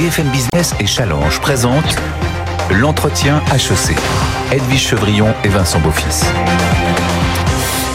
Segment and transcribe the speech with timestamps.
[0.00, 1.94] BFM Business et Challenge présentent
[2.70, 3.94] l'entretien HEC.
[4.50, 6.24] Edwige Chevrillon et Vincent Beaufils.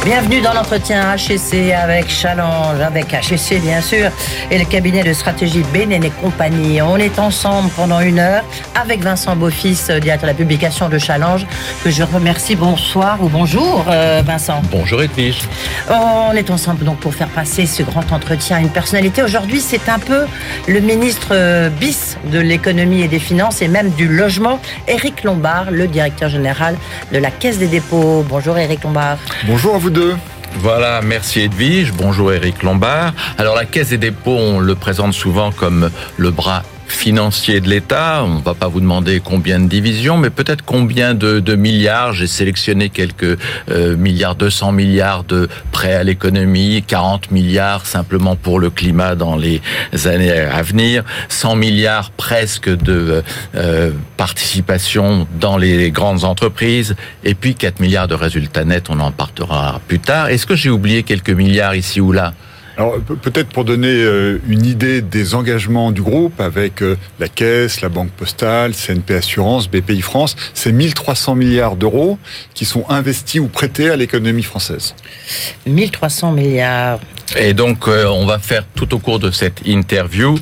[0.05, 4.11] Bienvenue dans l'entretien HEC avec Challenge, avec HEC bien sûr,
[4.51, 6.79] et le cabinet de stratégie Bénin et compagnie.
[6.79, 8.43] On est ensemble pendant une heure
[8.79, 11.47] avec Vincent Beaufils, directeur de la publication de Challenge,
[11.83, 12.55] que je remercie.
[12.55, 14.61] Bonsoir ou bonjour euh, Vincent.
[14.69, 15.39] Bonjour Edwige.
[15.89, 19.23] On est ensemble donc pour faire passer ce grand entretien à une personnalité.
[19.23, 20.25] Aujourd'hui, c'est un peu
[20.67, 25.71] le ministre euh, bis de l'économie et des finances et même du logement, Éric Lombard,
[25.71, 26.77] le directeur général
[27.11, 28.23] de la Caisse des dépôts.
[28.29, 29.17] Bonjour Éric Lombard.
[29.47, 29.94] Bonjour à vous
[30.59, 31.93] voilà, merci Edwige.
[31.93, 33.13] Bonjour Eric Lombard.
[33.37, 36.63] Alors la Caisse des dépôts, on le présente souvent comme le bras
[36.95, 38.23] financier de l'État.
[38.23, 42.13] On va pas vous demander combien de divisions, mais peut-être combien de, milliards.
[42.13, 43.37] J'ai sélectionné quelques
[43.69, 49.35] euh, milliards, 200 milliards de prêts à l'économie, 40 milliards simplement pour le climat dans
[49.35, 49.61] les
[50.05, 53.23] années à venir, 100 milliards presque de
[53.55, 58.89] euh, participation dans les grandes entreprises, et puis 4 milliards de résultats nets.
[58.89, 60.29] On en partira plus tard.
[60.29, 62.33] Est-ce que j'ai oublié quelques milliards ici ou là?
[62.77, 67.81] Alors peut-être pour donner euh, une idée des engagements du groupe avec euh, la Caisse,
[67.81, 72.17] la Banque Postale, CNP Assurance, BPI France, c'est 1300 milliards d'euros
[72.53, 74.93] qui sont investis ou prêtés à l'économie française.
[75.65, 76.99] 1300 milliards.
[77.37, 80.37] Et donc euh, on va faire tout au cours de cette interview,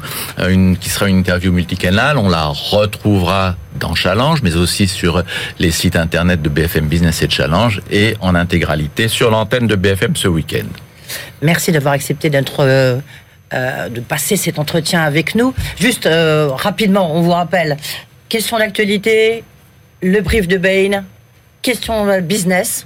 [0.50, 5.24] une, qui sera une interview multicanale, on la retrouvera dans Challenge, mais aussi sur
[5.60, 10.16] les sites internet de BFM Business et Challenge, et en intégralité sur l'antenne de BFM
[10.16, 10.68] ce week-end.
[11.42, 13.00] Merci d'avoir accepté euh,
[13.54, 15.54] euh, de passer cet entretien avec nous.
[15.80, 17.78] Juste euh, rapidement, on vous rappelle,
[18.30, 19.44] question d'actualité,
[20.02, 21.04] le brief de Bain,
[21.62, 22.86] question business.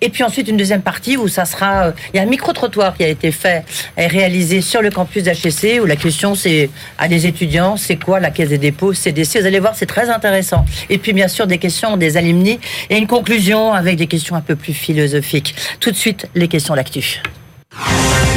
[0.00, 3.02] Et puis ensuite une deuxième partie où ça sera, il y a un micro-trottoir qui
[3.02, 3.64] a été fait
[3.96, 8.20] et réalisé sur le campus d'HEC où la question c'est à des étudiants, c'est quoi
[8.20, 9.40] la caisse des dépôts, CDC.
[9.40, 10.64] Vous allez voir, c'est très intéressant.
[10.88, 14.40] Et puis bien sûr des questions des alumni et une conclusion avec des questions un
[14.40, 15.54] peu plus philosophiques.
[15.80, 17.20] Tout de suite, les questions d'actu.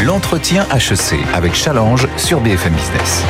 [0.04, 3.24] L'entretien HEC avec Challenge sur BFM Business.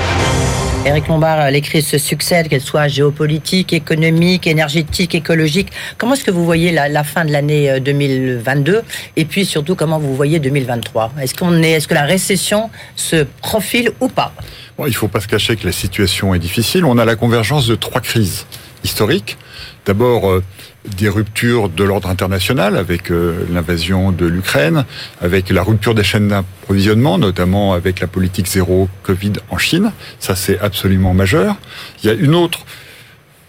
[0.86, 5.70] Éric Lombard, les crises se succèdent, qu'elles soient géopolitiques, économiques, énergétiques, écologiques.
[5.98, 8.82] Comment est-ce que vous voyez la, fin de l'année 2022 euh,
[9.16, 13.24] et puis surtout comment vous voyez 2023 Est-ce qu'on est, est-ce que la récession se
[13.42, 14.34] profile ou pas?
[14.78, 16.84] Bon, Il ne faut pas se cacher que la situation est difficile.
[16.86, 18.48] On a la convergence de trois crises
[18.84, 19.38] historiques.
[19.86, 20.44] D'abord, euh,
[20.86, 24.86] des ruptures de l'ordre international avec euh, l'invasion de l'Ukraine,
[25.22, 29.92] avec la rupture des chaînes d'approvisionnement, notamment avec la politique zéro Covid en Chine.
[30.20, 31.56] Ça, c'est absolument majeur.
[32.04, 32.66] Il y a une autre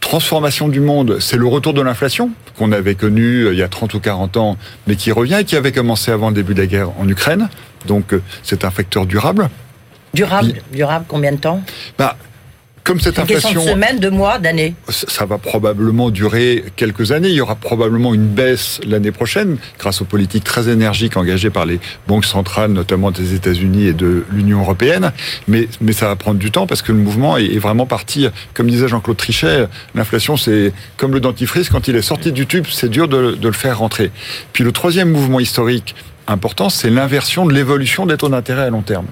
[0.01, 3.69] transformation du monde, c'est le retour de l'inflation qu'on avait connu euh, il y a
[3.69, 6.61] 30 ou 40 ans, mais qui revient et qui avait commencé avant le début de
[6.61, 7.49] la guerre en Ukraine.
[7.87, 9.49] Donc, c'est un facteur durable.
[10.15, 11.63] Durable, durable, combien de temps?
[11.99, 12.17] Bah,
[12.85, 13.49] comme cette inflation.
[13.51, 14.75] Question de semaines, de mois, d'années.
[14.89, 17.29] Ça va probablement durer quelques années.
[17.29, 21.67] Il y aura probablement une baisse l'année prochaine, grâce aux politiques très énergiques engagées par
[21.67, 21.79] les
[22.09, 25.13] banques centrales, notamment des États-Unis et de l'Union européenne.
[25.49, 28.27] Mais, mais ça va prendre du temps parce que le mouvement est, vraiment parti.
[28.55, 32.67] Comme disait Jean-Claude Trichet, l'inflation, c'est comme le dentifrice, quand il est sorti du tube,
[32.69, 34.11] c'est dur de, de le faire rentrer.
[34.53, 35.95] Puis le troisième mouvement historique
[36.27, 39.07] important, c'est l'inversion de l'évolution des taux d'intérêt à long terme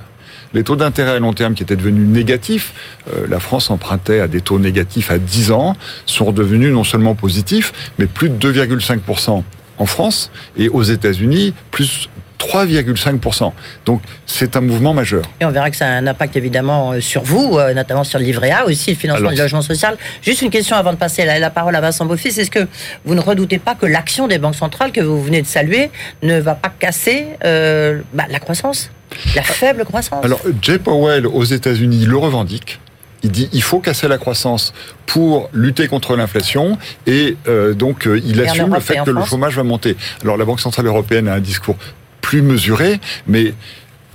[0.52, 2.72] les taux d'intérêt à long terme qui étaient devenus négatifs,
[3.12, 7.14] euh, la France empruntait à des taux négatifs à 10 ans, sont redevenus non seulement
[7.14, 9.42] positifs, mais plus de 2,5%
[9.78, 13.52] en France et aux États-Unis, plus 3,5%.
[13.84, 15.22] Donc c'est un mouvement majeur.
[15.40, 18.18] Et on verra que ça a un impact évidemment euh, sur vous, euh, notamment sur
[18.18, 19.96] le livret A aussi, le financement du logement social.
[20.22, 22.40] Juste une question avant de passer la, parole à Vincent Beaufils.
[22.40, 22.66] Est-ce que
[23.04, 25.90] vous ne redoutez pas que l'action des banques centrales que vous venez de saluer
[26.22, 28.90] ne va pas casser bah, la croissance?
[29.34, 30.24] La faible croissance.
[30.24, 32.80] Alors, Jay Powell aux États-Unis le revendique.
[33.22, 34.72] Il dit il faut casser la croissance
[35.06, 39.56] pour lutter contre l'inflation et euh, donc euh, il assume le fait que le chômage
[39.56, 39.96] va monter.
[40.22, 41.76] Alors la Banque centrale européenne a un discours
[42.22, 43.52] plus mesuré, mais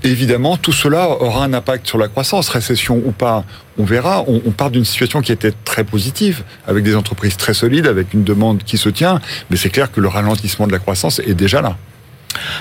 [0.04, 3.44] évidemment tout cela aura un impact sur la croissance, récession ou pas,
[3.78, 4.24] on verra.
[4.28, 8.14] On, on part d'une situation qui était très positive, avec des entreprises très solides, avec
[8.16, 9.22] une demande qui se tient,
[9.52, 11.78] mais c'est clair que le ralentissement de la croissance est déjà là.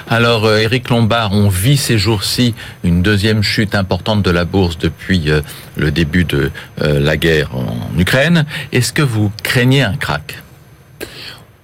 [0.08, 4.78] Alors, euh, Éric Lombard, on vit ces jours-ci une deuxième chute importante de la bourse
[4.78, 5.40] depuis euh,
[5.76, 6.50] le début de
[6.82, 8.44] euh, la guerre en Ukraine.
[8.72, 10.42] Est-ce que vous craignez un crack?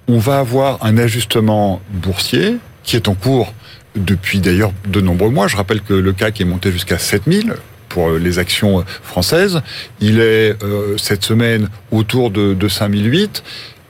[0.07, 3.53] On va avoir un ajustement boursier qui est en cours
[3.95, 5.47] depuis d'ailleurs de nombreux mois.
[5.47, 7.53] Je rappelle que le CAC est monté jusqu'à 7000
[7.89, 9.61] pour les actions françaises.
[9.99, 10.55] Il est
[10.97, 13.43] cette semaine autour de, de 5008.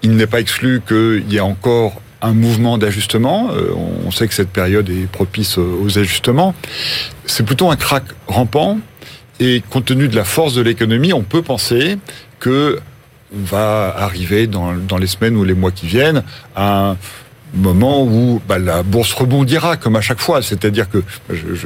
[0.04, 3.52] Il n'est pas exclu qu'il y ait encore un mouvement d'ajustement.
[3.52, 3.72] Euh,
[4.06, 6.54] on sait que cette période est propice aux ajustements.
[7.26, 8.80] C'est plutôt un crack rampant.
[9.40, 11.98] Et compte tenu de la force de l'économie, on peut penser
[12.40, 12.80] que
[13.36, 16.24] on va arriver dans, dans les semaines ou les mois qui viennent
[16.56, 16.98] à un
[17.54, 20.42] moment où bah, la bourse rebondira comme à chaque fois.
[20.42, 21.04] C'est-à-dire que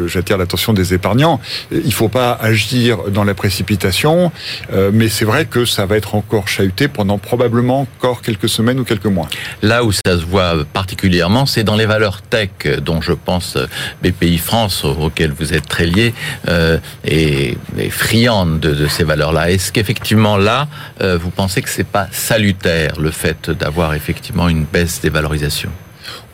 [0.08, 1.40] j'attire l'attention des épargnants.
[1.72, 4.32] Il faut pas agir dans la précipitation,
[4.74, 8.80] euh, mais c'est vrai que ça va être encore chahuté pendant probablement encore quelques semaines
[8.80, 9.28] ou quelques mois.
[9.62, 12.50] Là où ça se voit particulièrement, c'est dans les valeurs tech,
[12.82, 13.58] dont je pense
[14.04, 16.14] BPI France, auxquelles vous êtes très lié,
[16.48, 19.52] euh, et, et friande de, de ces valeurs-là.
[19.52, 20.68] Est-ce qu'effectivement là,
[21.02, 25.72] euh, vous pensez que c'est pas salutaire le fait d'avoir effectivement une baisse des valorisations?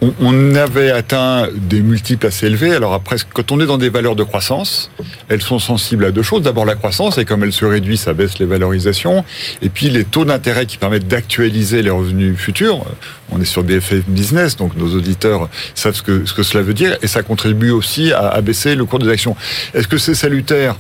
[0.01, 2.73] On, avait atteint des multiples assez élevés.
[2.73, 4.89] Alors après, quand on est dans des valeurs de croissance,
[5.29, 6.41] elles sont sensibles à deux choses.
[6.41, 9.23] D'abord la croissance, et comme elle se réduit, ça baisse les valorisations.
[9.61, 12.83] Et puis les taux d'intérêt qui permettent d'actualiser les revenus futurs.
[13.31, 16.73] On est sur BFM Business, donc nos auditeurs savent ce que, ce que cela veut
[16.73, 16.97] dire.
[17.03, 19.35] Et ça contribue aussi à, à baisser le cours des actions.
[19.75, 20.77] Est-ce que c'est salutaire?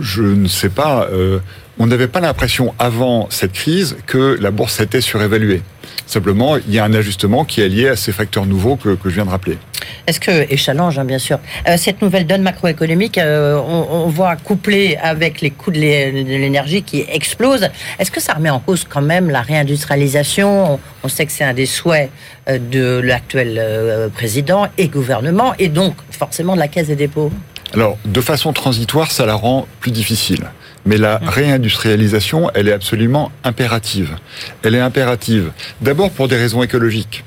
[0.00, 1.08] Je ne sais pas.
[1.12, 1.38] Euh,
[1.78, 5.62] on n'avait pas l'impression avant cette crise que la bourse était surévaluée.
[6.06, 9.10] Simplement, il y a un ajustement qui est lié à ces facteurs nouveaux que, je
[9.10, 9.58] viens de rappeler.
[10.06, 11.38] Est-ce que, et challenge hein, bien sûr,
[11.68, 17.04] euh, cette nouvelle donne macroéconomique, euh, on, voit couplée avec les coûts de l'énergie qui
[17.08, 17.68] explosent,
[17.98, 20.78] est-ce que ça remet en cause quand même la réindustrialisation?
[21.02, 22.10] On, sait que c'est un des souhaits
[22.48, 27.32] euh, de l'actuel président et gouvernement, et donc forcément de la Caisse des dépôts
[27.74, 30.46] alors, de façon transitoire, ça la rend plus difficile.
[30.86, 34.16] Mais la réindustrialisation, elle est absolument impérative.
[34.62, 35.50] Elle est impérative
[35.80, 37.24] d'abord pour des raisons écologiques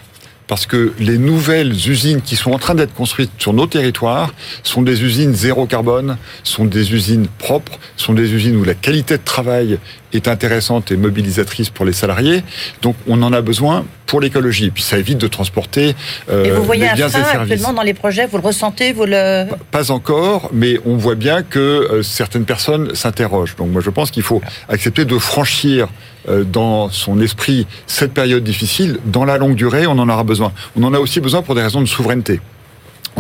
[0.50, 4.34] parce que les nouvelles usines qui sont en train d'être construites sur nos territoires
[4.64, 9.18] sont des usines zéro carbone, sont des usines propres, sont des usines où la qualité
[9.18, 9.78] de travail
[10.14, 12.44] est intéressante et mobilisatrice pour les salariés.
[12.82, 14.72] Donc on en a besoin pour l'écologie.
[14.72, 15.96] Puis ça évite de transporter
[16.30, 19.46] euh, et vous voyez un frein actuellement dans les projets, vous le ressentez, vous le
[19.72, 23.56] pas encore, mais on voit bien que euh, certaines personnes s'interrogent.
[23.56, 25.90] Donc moi je pense qu'il faut accepter de franchir
[26.28, 29.00] euh, dans son esprit cette période difficile.
[29.06, 30.52] Dans la longue durée, on en aura besoin.
[30.76, 32.42] On en a aussi besoin pour des raisons de souveraineté.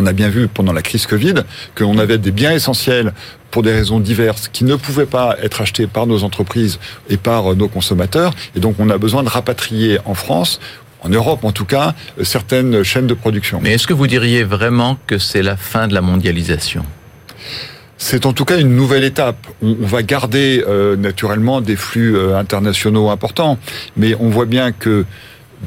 [0.01, 1.33] On a bien vu pendant la crise Covid
[1.75, 3.11] qu'on avait des biens essentiels
[3.51, 6.79] pour des raisons diverses qui ne pouvaient pas être achetés par nos entreprises
[7.09, 8.33] et par nos consommateurs.
[8.55, 10.61] Et donc on a besoin de rapatrier en France
[11.01, 13.59] en Europe en tout cas, certaines chaînes de production.
[13.61, 16.85] Mais est-ce que vous diriez vraiment que c'est la fin de la mondialisation?
[17.97, 19.47] C'est en tout cas une nouvelle étape.
[19.61, 23.57] On, va garder euh, naturellement des flux euh, internationaux importants,
[23.97, 25.05] mais on voit bien que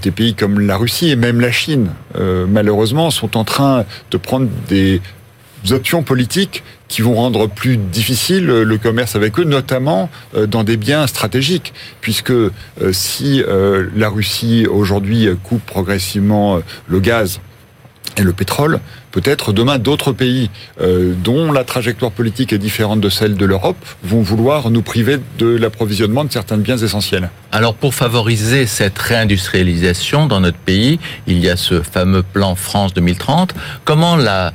[0.00, 4.17] des pays comme la Russie et même la Chine, euh, malheureusement, sont en train de
[4.17, 5.00] prendre des
[5.71, 10.11] options politiques qui vont rendre plus difficile le commerce avec eux, notamment
[10.49, 12.33] dans des biens stratégiques, puisque
[12.91, 13.43] si
[13.94, 17.41] la Russie aujourd'hui coupe progressivement le gaz
[18.17, 18.81] et le pétrole,
[19.12, 20.50] peut-être demain d'autres pays
[20.81, 25.19] euh, dont la trajectoire politique est différente de celle de l'Europe vont vouloir nous priver
[25.38, 27.31] de l'approvisionnement de certains biens essentiels.
[27.53, 32.94] Alors pour favoriser cette réindustrialisation dans notre pays, il y a ce fameux plan France
[32.94, 33.55] 2030.
[33.85, 34.53] Comment la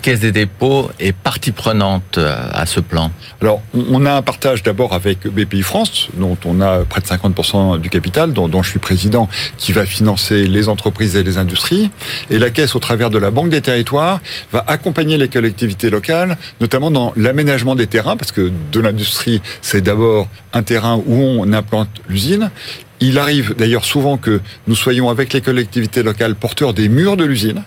[0.00, 3.10] Caisse des dépôts est partie prenante euh, à ce plan?
[3.42, 7.80] Alors on a un partage d'abord avec BPI France, dont on a près de 50%
[7.80, 9.28] du capital, dont, dont je suis président,
[9.58, 11.90] qui va financer les entreprises et les industries.
[12.30, 13.95] Et la Caisse, au travers de la Banque des territoires,
[14.52, 19.80] va accompagner les collectivités locales, notamment dans l'aménagement des terrains, parce que de l'industrie, c'est
[19.80, 22.50] d'abord un terrain où on implante l'usine.
[23.00, 27.24] Il arrive d'ailleurs souvent que nous soyons avec les collectivités locales porteurs des murs de
[27.24, 27.62] l'usine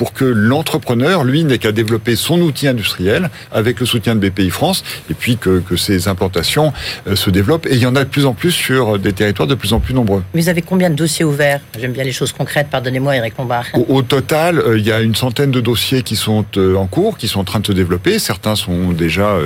[0.00, 4.48] pour que l'entrepreneur, lui, n'ait qu'à développer son outil industriel avec le soutien de BPI
[4.48, 6.72] France, et puis que, que ces implantations
[7.06, 7.66] euh, se développent.
[7.66, 9.78] Et il y en a de plus en plus sur des territoires de plus en
[9.78, 10.22] plus nombreux.
[10.32, 11.60] Vous avez combien de dossiers ouverts?
[11.78, 13.66] J'aime bien les choses concrètes, pardonnez-moi Eric Lombard.
[13.74, 17.18] Au, total, euh, il y a une centaine de dossiers qui sont euh, en cours,
[17.18, 18.18] qui sont en train de se développer.
[18.18, 19.36] Certains sont déjà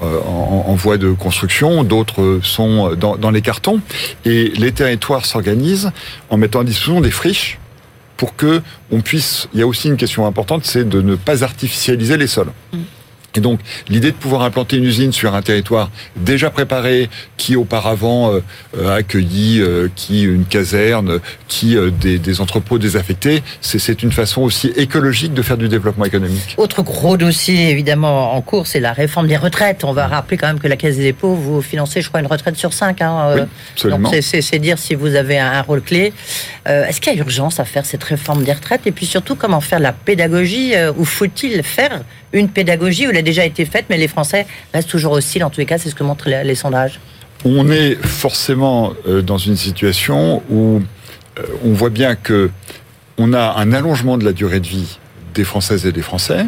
[0.00, 3.80] en, en, voie de construction, d'autres sont dans, dans les cartons.
[4.24, 5.90] Et les territoires s'organisent
[6.30, 7.58] en mettant à disposition des friches
[8.16, 9.48] pour que on puisse.
[9.52, 12.52] Il y a aussi une question importante, c'est de ne pas artificialiser les sols.
[12.72, 12.78] Mm.
[13.36, 18.32] Et donc, l'idée de pouvoir implanter une usine sur un territoire déjà préparé, qui auparavant
[18.32, 24.12] euh, a accueilli euh, qui une caserne, qui euh, des, des, entrepôts désaffectés, c'est une
[24.12, 26.54] façon aussi écologique de faire du développement économique.
[26.56, 29.84] Autre gros dossier, évidemment, en cours, c'est la réforme des retraites.
[29.84, 32.26] On va rappeler quand même que la Caisse des dépôts, vous financez, je crois, une
[32.26, 33.02] retraite sur cinq.
[33.02, 33.42] Hein, oui,
[33.74, 34.10] absolument.
[34.10, 36.12] Donc, c'est dire si vous avez un, rôle clé.
[36.64, 38.86] Est-ce qu'il y a urgence à faire cette réforme des retraites?
[38.86, 42.02] Et puis surtout, comment faire la pédagogie Ou faut-il faire
[42.32, 45.44] une pédagogie elle a déjà été faite, mais les Français restent toujours hostiles.
[45.44, 47.00] En tous les cas, c'est ce que montrent les, sondages.
[47.44, 50.82] On est forcément euh, dans une situation où
[51.38, 52.50] euh, on voit bien que
[53.18, 54.98] on a un allongement de la durée de vie
[55.34, 56.46] des Françaises et des Français,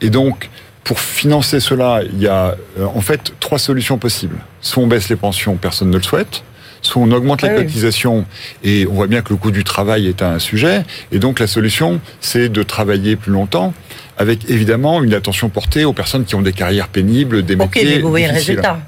[0.00, 0.50] et donc
[0.84, 4.36] Pour financer cela, il y a euh, en fait trois solutions possibles.
[4.60, 6.44] Soit on baisse les pensions, personne ne le souhaite.
[6.84, 7.64] Soit on augmente les Ah oui.
[7.64, 8.24] cotisations
[8.62, 10.84] et on voit bien que le coût du travail est un sujet.
[11.12, 13.74] Et donc la solution, c'est de travailler plus longtemps
[14.18, 17.84] avec évidemment une attention portée aux personnes qui ont des carrières pénibles, des Ok, métiers
[17.96, 18.60] mais vous voyez le difficiles.
[18.60, 18.78] résultat.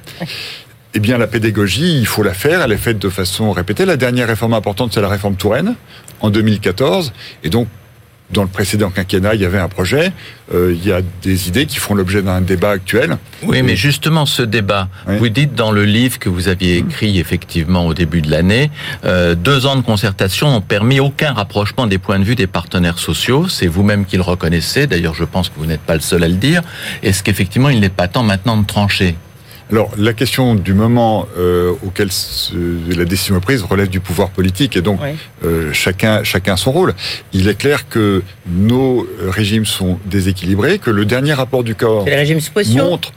[0.95, 2.63] Eh bien, la pédagogie, il faut la faire.
[2.63, 3.85] Elle est faite de façon répétée.
[3.85, 5.75] La dernière réforme importante, c'est la réforme Touraine,
[6.21, 7.13] en 2014.
[7.45, 7.67] Et donc,
[8.33, 10.13] dans le précédent quinquennat, il y avait un projet.
[10.53, 13.19] Euh, il y a des idées qui font l'objet d'un débat actuel.
[13.43, 15.17] Oui, mais justement, ce débat, Oui.
[15.19, 18.71] vous dites dans le livre que vous aviez écrit effectivement au début de l'année,
[19.05, 22.99] euh, deux ans de concertation n'ont permis aucun rapprochement des points de vue des partenaires
[22.99, 23.49] sociaux.
[23.49, 24.87] C'est vous-même qui le reconnaissez.
[24.87, 26.63] D'ailleurs, je pense que vous n'êtes pas le seul à le dire.
[27.03, 29.17] Est-ce qu'effectivement, il n'est pas temps maintenant de trancher
[29.73, 32.55] Alors, la question du moment euh, auquel ce-
[32.97, 35.11] la décision est prise relève du pouvoir politique et donc Oui.
[35.45, 36.95] euh, chacun, chacun son rôle.
[37.33, 42.15] Il est clair que nos régimes sont déséquilibrés, que le dernier rapport du corps les
[42.15, 42.39] régimes
[42.77, 43.13] montre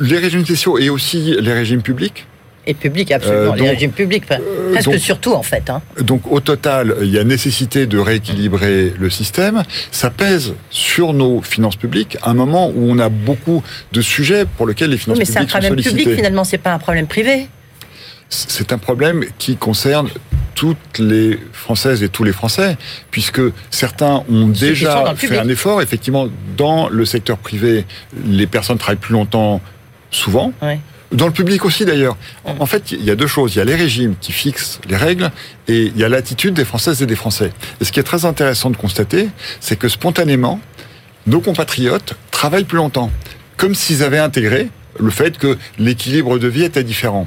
[0.00, 2.26] les régimes spéciaux et aussi les régimes publics.
[2.70, 3.52] Et publics, absolument.
[3.52, 5.68] Euh, les donc, régimes publics, euh, presque donc- surtout en fait.
[5.70, 5.82] Hein.
[6.00, 9.62] Donc au total, il y a nécessité de rééquilibrer le système.
[9.90, 13.62] Ça pèse sur nos finances publiques à un moment où on a beaucoup
[13.92, 16.44] de sujets pour lesquels les Oui, finances mais c'est un publiques sont problème public finalement,
[16.44, 17.48] c'est pas un problème privé.
[18.32, 20.08] C'est un problème qui concerne
[20.54, 22.76] toutes les Françaises et tous les Français,
[23.10, 25.40] puisque certains ont sont déjà fait public.
[25.40, 25.82] un effort.
[25.82, 27.86] Effectivement, dans le secteur privé,
[28.26, 29.60] les personnes travaillent plus longtemps,
[30.10, 30.52] souvent.
[30.62, 30.78] Ouais.
[31.12, 32.16] Dans le public aussi d'ailleurs.
[32.44, 33.54] En fait, il y a deux choses.
[33.54, 35.30] Il y a les régimes qui fixent les règles
[35.66, 37.52] et il y a l'attitude des Françaises et des Français.
[37.80, 40.60] Et ce qui est très intéressant de constater, c'est que spontanément,
[41.26, 43.10] nos compatriotes travaillent plus longtemps.
[43.56, 47.26] Comme s'ils avaient intégré le fait que l'équilibre de vie était différent.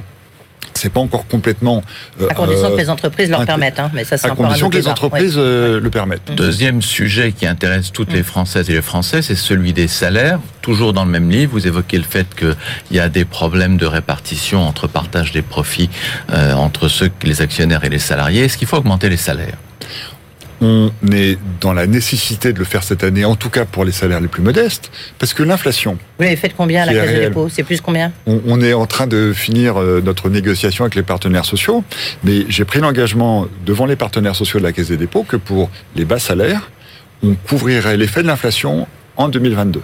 [0.84, 1.82] C'est pas encore complètement.
[2.20, 3.80] euh, À condition euh, que les entreprises leur permettent.
[3.80, 3.90] Hein.
[3.94, 4.90] Mais ça, c'est à un condition que les débat.
[4.90, 6.30] entreprises euh, le permettent.
[6.36, 10.40] Deuxième sujet qui intéresse toutes les Françaises et les Français, c'est celui des salaires.
[10.60, 12.54] Toujours dans le même livre, vous évoquez le fait qu'il
[12.90, 15.88] y a des problèmes de répartition entre partage des profits
[16.30, 18.44] euh, entre ceux, les actionnaires et les salariés.
[18.44, 19.56] Est-ce qu'il faut augmenter les salaires?
[20.60, 23.92] On est dans la nécessité de le faire cette année, en tout cas pour les
[23.92, 27.12] salaires les plus modestes, parce que l'inflation, Vous l'avez fait de combien à la Caisse
[27.12, 27.48] des dépôts?
[27.48, 28.12] C'est plus combien?
[28.26, 31.84] On, on est en train de finir euh, notre négociation avec les partenaires sociaux,
[32.22, 35.70] mais j'ai pris l'engagement devant les partenaires sociaux de la Caisse des dépôts que pour
[35.96, 36.70] les bas salaires,
[37.22, 39.82] on couvrirait l'effet de l'inflation en 2022.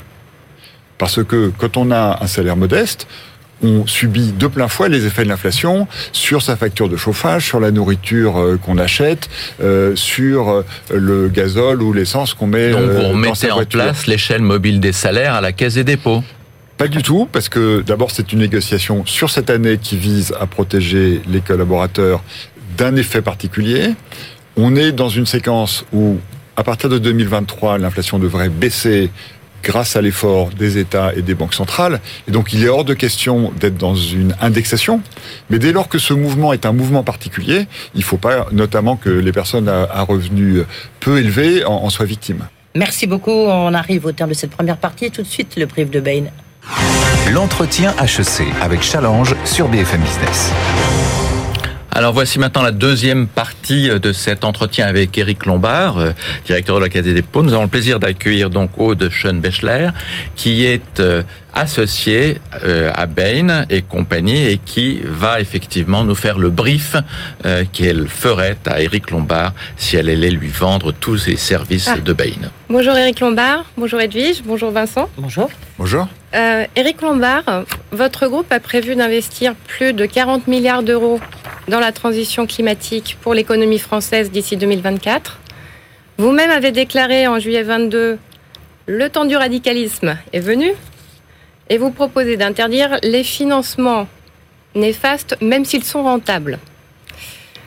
[0.98, 3.06] Parce que quand on a un salaire modeste,
[3.62, 7.60] on subit de plein fouet les effets de l'inflation sur sa facture de chauffage, sur
[7.60, 9.28] la nourriture euh, qu'on achète,
[9.62, 10.64] euh, sur euh,
[10.94, 14.80] le gazole ou l'essence qu'on met Donc vous dans remettez sa en place l'échelle mobile
[14.80, 16.22] des salaires à la Caisse des dépôts.
[16.78, 20.46] Pas du tout, parce que d'abord c'est une négociation sur cette année qui vise à
[20.46, 22.22] protéger les collaborateurs
[22.78, 23.94] d'un effet particulier.
[24.56, 26.16] On est dans une séquence où,
[26.56, 29.10] à partir de 2023, l'inflation devrait baisser
[29.62, 32.00] grâce à l'effort des États et des banques centrales.
[32.28, 35.00] Et donc il est hors de question d'être dans une indexation.
[35.48, 38.96] Mais dès lors que ce mouvement est un mouvement particulier, il ne faut pas notamment
[38.96, 40.64] que les personnes à, revenus
[41.00, 42.46] peu élevés en, en soient victimes.
[42.74, 43.30] Merci beaucoup.
[43.30, 45.10] On arrive au terme de cette première partie.
[45.10, 46.24] Tout de suite, le brief de Bain.
[47.32, 50.52] L'entretien HEC avec Challenge sur BFM Business.
[51.92, 56.12] Alors voici maintenant la deuxième partie de cet entretien avec Éric Lombard, euh,
[56.46, 57.42] directeur de la Caisse des dépôts.
[57.42, 59.88] Nous avons le plaisir d'accueillir donc Aude Schoenbechler,
[60.36, 66.38] qui est euh, associée euh, à Bain et compagnie et qui va effectivement nous faire
[66.38, 66.94] le brief
[67.44, 71.98] euh, qu'elle ferait à Éric Lombard si elle allait lui vendre tous ses services Ah.
[71.98, 72.50] de Bain.
[72.68, 75.10] Bonjour Eric Lombard, bonjour Edwige, bonjour Vincent.
[75.18, 75.50] Bonjour.
[75.76, 76.06] Bonjour.
[76.34, 81.18] Euh, Eric Lombard, votre groupe a prévu d'investir plus de 40 milliards d'euros
[81.66, 85.40] dans la transition climatique pour l'économie française d'ici 2024.
[86.18, 88.18] Vous-même avez déclaré en juillet 22
[88.86, 90.72] le temps du radicalisme est venu
[91.68, 94.06] et vous proposez d'interdire les financements
[94.74, 96.58] néfastes même s'ils sont rentables.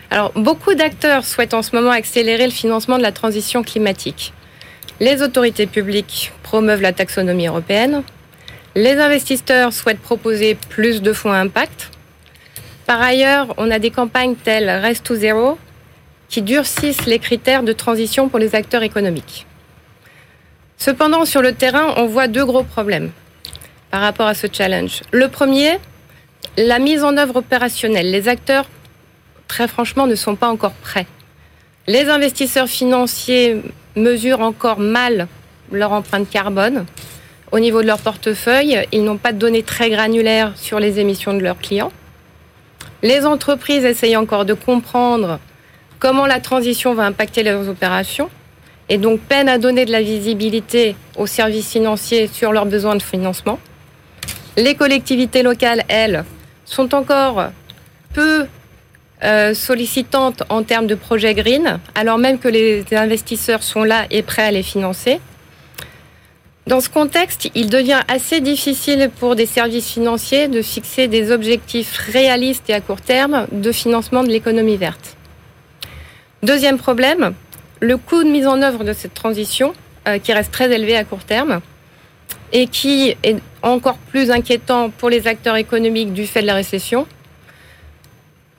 [0.09, 4.31] Alors, beaucoup d'acteurs souhaitent en ce moment accélérer le financement de la transition climatique.
[4.99, 8.03] Les autorités publiques promeuvent la taxonomie européenne.
[8.75, 11.91] Les investisseurs souhaitent proposer plus de fonds à impact.
[12.87, 15.59] Par ailleurs, on a des campagnes telles Rest to Zero
[16.27, 19.45] qui durcissent les critères de transition pour les acteurs économiques.
[20.77, 23.11] Cependant, sur le terrain, on voit deux gros problèmes
[23.91, 25.01] par rapport à ce challenge.
[25.11, 25.77] Le premier,
[26.57, 28.09] la mise en œuvre opérationnelle.
[28.09, 28.65] Les acteurs,
[29.47, 31.05] très franchement, ne sont pas encore prêts.
[31.85, 33.61] Les investisseurs financiers
[33.95, 35.27] mesurent encore mal
[35.71, 36.85] leur empreinte carbone.
[37.53, 41.35] Au niveau de leur portefeuille, ils n'ont pas de données très granulaires sur les émissions
[41.35, 41.91] de leurs clients.
[43.03, 45.39] Les entreprises essayent encore de comprendre
[45.99, 48.29] comment la transition va impacter leurs opérations.
[48.89, 53.03] et donc peine à donner de la visibilité aux services financiers sur leurs besoins de
[53.03, 53.59] financement.
[54.57, 56.25] Les collectivités locales, elles,
[56.65, 57.51] sont encore
[58.13, 58.47] peu
[59.23, 64.23] euh, sollicitantes en termes de projets green, alors même que les investisseurs sont là et
[64.23, 65.19] prêts à les financer.
[66.65, 71.97] Dans ce contexte, il devient assez difficile pour des services financiers de fixer des objectifs
[71.97, 75.17] réalistes et à court terme de financement de l'économie verte.
[76.41, 77.33] Deuxième problème,
[77.81, 79.73] le coût de mise en œuvre de cette transition,
[80.07, 81.59] euh, qui reste très élevé à court terme,
[82.53, 87.07] et qui est encore plus inquiétant pour les acteurs économiques du fait de la récession,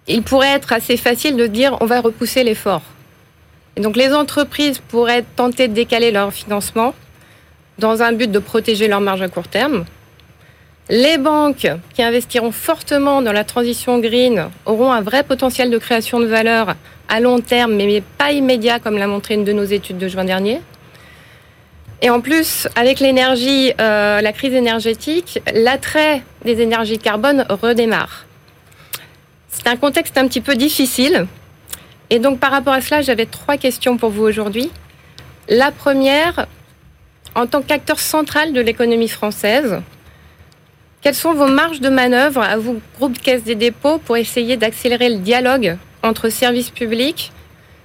[0.09, 2.83] il pourrait être assez facile de dire on va repousser l'effort.
[3.77, 6.95] Et donc les entreprises pourraient tenter de décaler leur financement
[7.79, 9.85] dans un but de protéger leur marge à court terme.
[10.91, 16.21] Les banques qui investiront fortement dans la transition green auront un vrai potentiel de création
[16.21, 16.75] de valeur
[17.09, 20.25] à long terme, mais pas immédiat, comme l'a montré une de nos études de juin
[20.25, 20.61] dernier.
[22.03, 28.27] Et en plus, avec l'énergie, euh, la crise énergétique, l'attrait des énergies carbone redémarre.
[29.49, 31.27] C'est un contexte un petit peu difficile.
[32.11, 34.71] Et donc, par rapport à cela, j'avais trois questions pour vous aujourd'hui.
[35.49, 36.47] La première,
[37.35, 39.81] en tant qu'acteur central de l'économie française,
[41.03, 45.11] quelles sont vos marges de manœuvre à vous, groupe Caisse des dépôts, pour essayer d'accélérer
[45.11, 47.33] le dialogue entre services publics,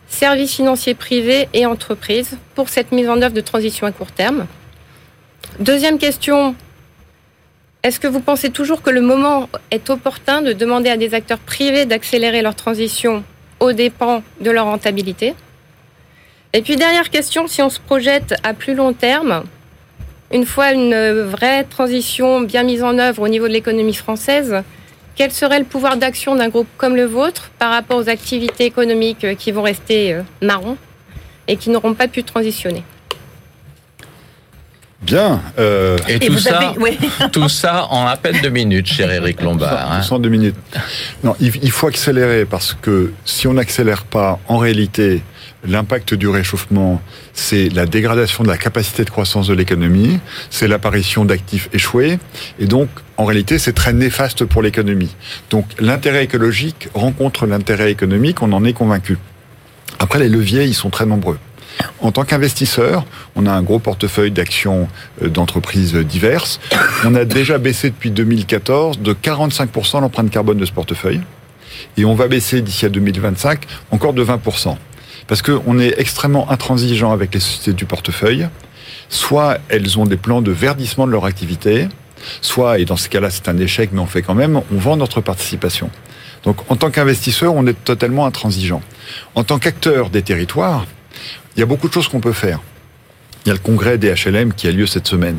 [0.08, 4.48] services financiers privés et entreprises pour cette mise en œuvre de transition à court terme?
[5.60, 6.56] Deuxième question,
[7.84, 11.40] est-ce que vous pensez toujours que le moment est opportun de demander à des acteurs
[11.40, 13.24] privés d'accélérer leur transition
[13.60, 15.34] aux dépens de leur rentabilité?
[16.54, 19.44] Et puis dernière question, si on se projette à plus long terme,
[20.32, 24.64] une fois une vraie transition bien mise en œuvre au niveau de l'économie française,
[25.16, 29.36] quel serait le pouvoir d'action d'un groupe comme le vôtre par rapport aux activités économiques
[29.38, 30.78] qui vont rester euh, marrons
[31.48, 32.84] et qui n'auront pas pu transitionner?
[35.02, 35.42] Bien.
[35.58, 35.98] Euh...
[36.08, 36.74] Et, tout, ça,
[37.32, 39.92] tout ça en à peine deux minutes, cher Eric Lombard.
[39.92, 40.02] Hein.
[40.10, 40.56] En deux minutes.
[41.24, 45.22] Non, il faut accélérer parce que si on n'accélère pas, en réalité,
[45.68, 47.02] l'impact du réchauffement,
[47.34, 50.20] c'est la dégradation de la capacité de croissance de l'économie,
[50.50, 52.20] c'est l'apparition d'actifs échoués,
[52.60, 55.16] et donc, en réalité, c'est très néfaste pour l'économie.
[55.50, 59.18] Donc, l'intérêt écologique rencontre l'intérêt économique, on en est convaincu.
[60.00, 61.38] Après, les leviers, ils sont très nombreux.
[62.02, 64.88] En tant qu'investisseur, on a un gros portefeuille d'actions
[65.22, 66.60] euh, d'entreprises diverses.
[67.06, 71.22] On a déjà baissé depuis 2014 de 45% l'empreinte carbone de ce portefeuille.
[71.98, 74.78] Et on va baisser d'ici à 2025 encore de 20%
[75.30, 78.50] parce qu'on est extrêmement intransigeant avec les sociétés du portefeuille.
[79.10, 81.88] Soit elles ont des plans de verdissement de leur activité,
[82.42, 84.98] soit, et dans ce cas-là c'est un échec, mais on fait quand même, on vend
[84.98, 85.92] notre participation.
[86.44, 88.82] Donc en tant qu'investisseur, on est totalement intransigeant.
[89.36, 90.88] En tant qu'acteur des territoires,
[91.56, 92.60] il y a beaucoup de choses qu'on peut faire.
[93.46, 95.38] Il y a le congrès des HLM qui a lieu cette semaine.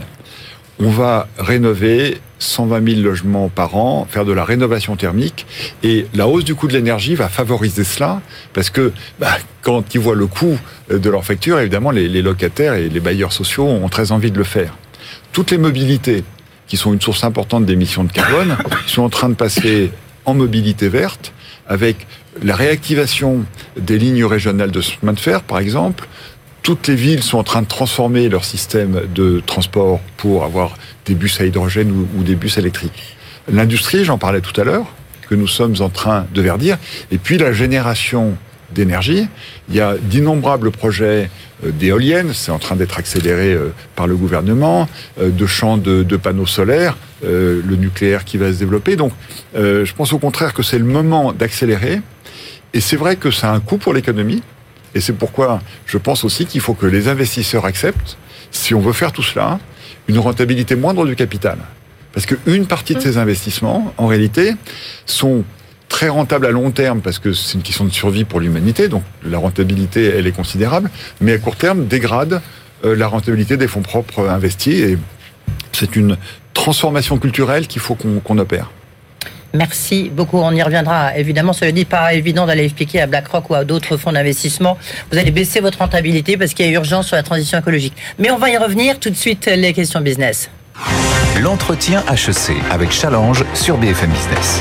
[0.83, 5.47] On va rénover 120 000 logements par an, faire de la rénovation thermique.
[5.83, 8.23] Et la hausse du coût de l'énergie va favoriser cela,
[8.55, 12.75] parce que bah, quand ils voient le coût de leur facture, évidemment, les, les locataires
[12.75, 14.75] et les bailleurs sociaux ont très envie de le faire.
[15.33, 16.25] Toutes les mobilités,
[16.67, 19.91] qui sont une source importante d'émissions de carbone, sont en train de passer
[20.25, 21.33] en mobilité verte,
[21.69, 22.07] avec
[22.43, 23.45] la réactivation
[23.77, 26.09] des lignes régionales de chemin de fer, par exemple,
[26.63, 31.15] toutes les villes sont en train de transformer leur système de transport pour avoir des
[31.15, 33.17] bus à hydrogène ou, des bus électriques.
[33.51, 34.87] L'industrie, j'en parlais tout à l'heure,
[35.29, 36.79] que nous sommes en train de verdir,
[37.11, 38.37] et puis la génération
[38.73, 39.27] d'énergie.
[39.69, 41.31] Il y a d'innombrables projets
[41.65, 44.89] euh, d'éoliennes, c'est en train d'être accéléré euh, par le gouvernement,
[45.21, 48.97] euh, de champs de, panneaux solaires, le nucléaire qui va se développer.
[48.97, 49.13] Donc,
[49.55, 52.01] je pense au contraire que c'est le moment d'accélérer.
[52.73, 54.43] Et c'est vrai que ça a un coût pour l'économie.
[54.95, 58.17] Et c'est pourquoi je pense aussi qu'il faut que les investisseurs acceptent,
[58.51, 59.59] si on veut faire tout cela,
[60.09, 61.59] une rentabilité moindre du capital.
[62.13, 63.03] Parce qu'une partie de mmh.
[63.03, 64.55] ces investissements, en réalité,
[65.07, 65.45] sont
[65.89, 69.03] très rentables à long terme parce que c'est une question de survie pour l'humanité, donc
[69.25, 72.41] la rentabilité, elle est considérable, mais à court terme, dégrade
[72.85, 74.99] euh, la rentabilité des fonds propres investis et
[75.73, 76.17] c'est une
[76.55, 78.71] transformation culturelle qu'il faut qu'on opère.
[79.55, 80.39] Merci beaucoup.
[80.39, 81.17] On y reviendra.
[81.17, 84.79] Évidemment, ne dit pas évident d'aller expliquer à BlackRock ou à d'autres fonds d'investissement.
[85.11, 87.95] Vous allez baisser votre rentabilité parce qu'il y a urgence sur la transition écologique.
[88.19, 89.47] Mais on va y revenir tout de suite.
[89.47, 90.51] Les questions business.
[91.41, 94.61] L'entretien HEC avec Challenge sur BFM Business.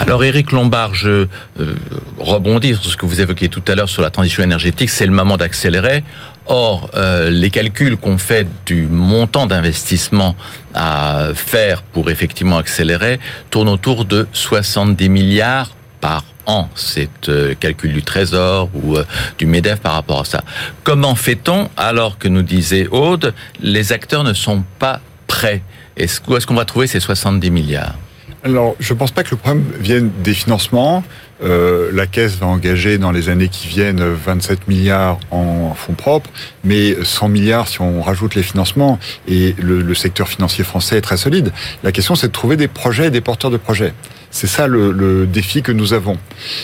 [0.00, 1.26] Alors Éric Lombard, je
[1.58, 1.74] euh,
[2.18, 5.12] rebondis sur ce que vous évoquiez tout à l'heure sur la transition énergétique, c'est le
[5.12, 6.04] moment d'accélérer.
[6.46, 10.36] Or, euh, les calculs qu'on fait du montant d'investissement
[10.72, 13.18] à faire pour effectivement accélérer
[13.50, 16.68] tournent autour de 70 milliards par an.
[16.76, 18.96] C'est le calcul du Trésor ou
[19.36, 20.44] du MEDEF par rapport à ça.
[20.84, 25.62] Comment fait-on alors que nous disait Aude, les acteurs ne sont pas prêts?
[25.96, 27.96] Est-ce, Où est-ce qu'on va trouver ces 70 milliards?
[28.44, 31.02] Alors, je ne pense pas que le problème vienne des financements.
[31.42, 36.30] Euh, la Caisse va engager dans les années qui viennent 27 milliards en fonds propres,
[36.62, 38.98] mais 100 milliards si on rajoute les financements.
[39.26, 41.52] Et le, secteur financier français est très solide.
[41.82, 43.92] La question, c'est de trouver des projets et des porteurs de projets.
[44.30, 46.16] C'est ça le, défi que nous avons.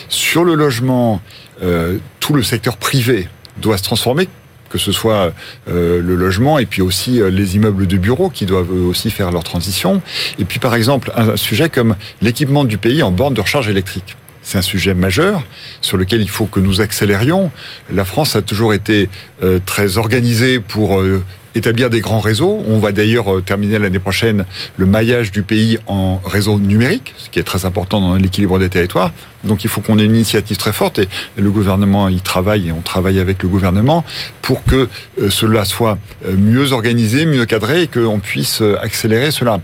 [0.08, 1.20] Sur le logement,
[1.62, 4.28] euh, tout le secteur privé doit se transformer
[4.74, 5.32] que ce soit
[5.68, 9.44] euh, le logement et puis aussi les immeubles de bureaux qui doivent aussi faire leur
[9.44, 10.02] transition.
[10.40, 14.16] Et puis par exemple un sujet comme l'équipement du pays en borne de recharge électrique.
[14.44, 15.42] C'est un sujet majeur
[15.80, 17.50] sur lequel il faut que nous accélérions.
[17.92, 19.08] La France a toujours été
[19.42, 21.22] euh, très organisée pour euh,
[21.54, 22.62] établir des grands réseaux.
[22.68, 24.44] On va d'ailleurs euh, terminer l'année prochaine
[24.76, 28.68] le maillage du pays en réseau numérique, ce qui est très important dans l'équilibre des
[28.68, 29.12] territoires.
[29.44, 32.72] Donc il faut qu'on ait une initiative très forte et le gouvernement y travaille et
[32.72, 34.04] on travaille avec le gouvernement
[34.40, 34.88] pour que
[35.28, 39.60] cela soit mieux organisé, mieux cadré et qu'on puisse accélérer cela.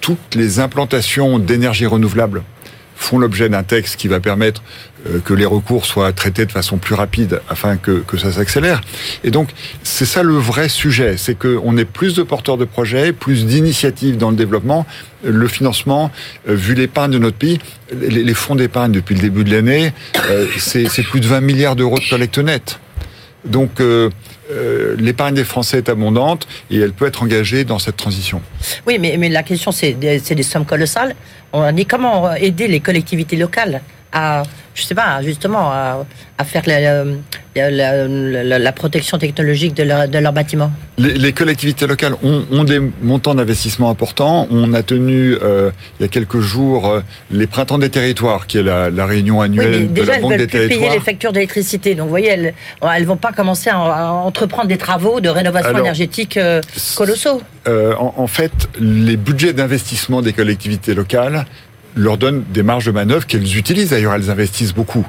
[0.00, 2.42] Toutes les implantations d'énergie renouvelable
[3.00, 4.64] font l'objet d'un texte qui va permettre euh,
[5.24, 8.80] que les recours soient traités de façon plus rapide afin que, que ça s'accélère.
[9.24, 9.50] Et donc,
[9.82, 14.16] c'est ça le vrai sujet, c'est qu'on ait plus de porteurs de projets, plus d'initiatives
[14.16, 14.86] dans le développement.
[15.24, 16.10] Le financement,
[16.48, 17.58] euh, vu l'épargne de notre pays,
[17.92, 19.92] les, fonds d'épargne depuis le début de l'année,
[20.30, 22.80] euh, c'est plus de 20 milliards d'euros de collecte nette.
[23.44, 24.10] Donc, euh,
[24.98, 28.42] l'épargne des Français est abondante et elle peut être engagée dans cette transition.
[28.86, 31.14] Oui, mais, mais la question, c'est des, des sommes colossales.
[31.52, 33.80] On dit comment aider les collectivités locales
[34.12, 34.42] à,
[34.74, 36.04] je sais pas, justement, à,
[36.44, 37.04] faire la,
[38.58, 40.70] la, protection technologique de leur, de leur bâtiment
[41.00, 44.46] les, collectivités locales ont, des montants d'investissement importants.
[44.50, 48.58] On a tenu, euh, il y a quelques jours, euh, les printemps des territoires, qui
[48.58, 50.80] est la, réunion annuelle de la Banque des territoires.
[50.80, 51.94] payer les factures d'électricité.
[51.94, 52.54] Donc, vous voyez, elles
[53.00, 56.60] ne vont pas commencer à, entreprendre des travaux de rénovation énergétique euh,
[56.96, 57.42] colossaux.
[57.66, 61.46] En, en fait, les budgets d'investissement des collectivités locales
[61.96, 63.90] leur donne des marges de manœuvre qu'elles utilisent.
[63.90, 65.06] D'ailleurs, elles investissent beaucoup.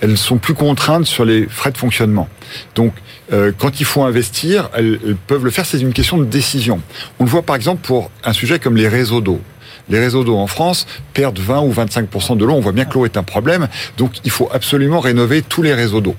[0.00, 2.28] Elles sont plus contraintes sur les frais de fonctionnement.
[2.74, 2.92] Donc,
[3.32, 5.66] euh, quand il faut investir, elles, peuvent le faire.
[5.66, 6.80] C'est une question de décision.
[7.18, 9.40] On le voit par exemple pour un sujet comme les réseaux d'eau.
[9.88, 12.54] Les réseaux d'eau en France perdent 20 ou 25% de l'eau.
[12.54, 13.68] On voit bien que l'eau est un problème.
[13.98, 16.16] Donc, il faut absolument rénover tous les réseaux d'eau.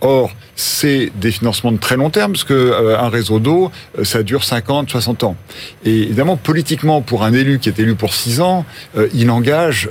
[0.00, 4.04] Or, c'est des financements de très long terme, parce que euh, un réseau d'eau, euh,
[4.04, 5.36] ça dure 50, 60 ans.
[5.84, 8.64] Et évidemment, politiquement, pour un élu qui est élu pour 6 ans,
[8.96, 9.88] euh, il engage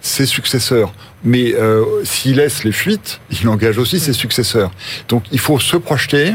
[0.00, 0.92] ses successeurs.
[1.24, 1.54] Mais
[2.02, 4.72] s'il laisse les fuites, il engage aussi ses successeurs.
[5.08, 6.32] Donc il faut se projeter,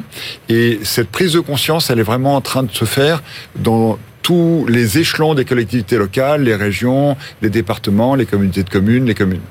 [0.47, 3.21] et cette prise de conscience, elle est vraiment en train de se faire
[3.57, 9.05] dans tous les échelons des collectivités locales, les régions, les départements, les communautés de communes,
[9.05, 9.41] les communes.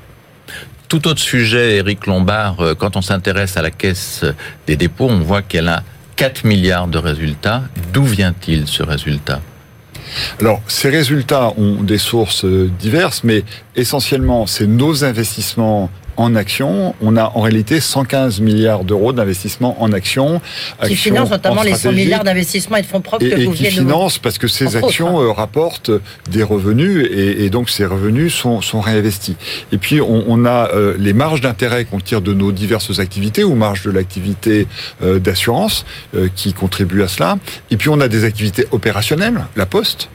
[0.88, 4.24] Tout autre sujet, Éric Lombard, euh, quand on s'intéresse à la caisse
[4.68, 5.82] des dépôts, on voit qu'elle a
[6.14, 7.62] 4 milliards de résultats.
[7.92, 9.40] D'où vient-il ce résultat?
[10.40, 13.42] Alors, ces résultats ont des sources euh, diverses, mais
[13.74, 16.94] essentiellement, c'est nos investissements en actions.
[17.00, 20.40] On a en réalité 115 milliards d'euros d'investissement en actions.
[20.86, 23.66] Qui financent notamment les 100 milliards d'investissements et de fonds propres et, que vous qui
[23.66, 25.24] financent parce que ces actions hein.
[25.24, 25.90] euh, rapportent
[26.30, 29.36] des revenus et, donc ces revenus sont, sont réinvestis.
[29.72, 33.54] Et puis on, a euh, les marges d'intérêt qu'on tire de nos diverses activités ou
[33.54, 34.66] marges de l'activité
[35.02, 35.84] euh, d'assurance
[36.34, 37.38] qui contribuent à cela.
[37.70, 40.08] Et puis on a des activités opérationnelles, la poste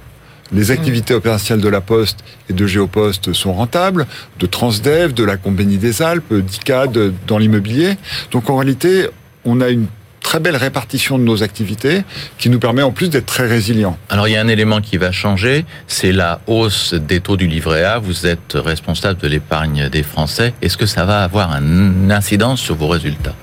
[0.52, 4.08] les activités opérationnelles de la Poste et de Géopost sont rentables,
[4.40, 7.98] de Transdev, de la Compagnie des Alpes, d'ICAD dans l'immobilier.
[8.32, 9.08] Donc en réalité,
[9.46, 9.88] on a une
[10.22, 12.04] très belle répartition de nos activités
[12.38, 13.98] qui nous permet en plus d'être très résilients.
[14.10, 17.48] Alors il y a un élément qui va changer, c'est la hausse des taux du
[17.48, 17.98] livret A.
[18.00, 20.54] Vous êtes responsable de l'épargne des Français.
[20.62, 23.36] Est-ce que ça va avoir une incidence sur vos résultats?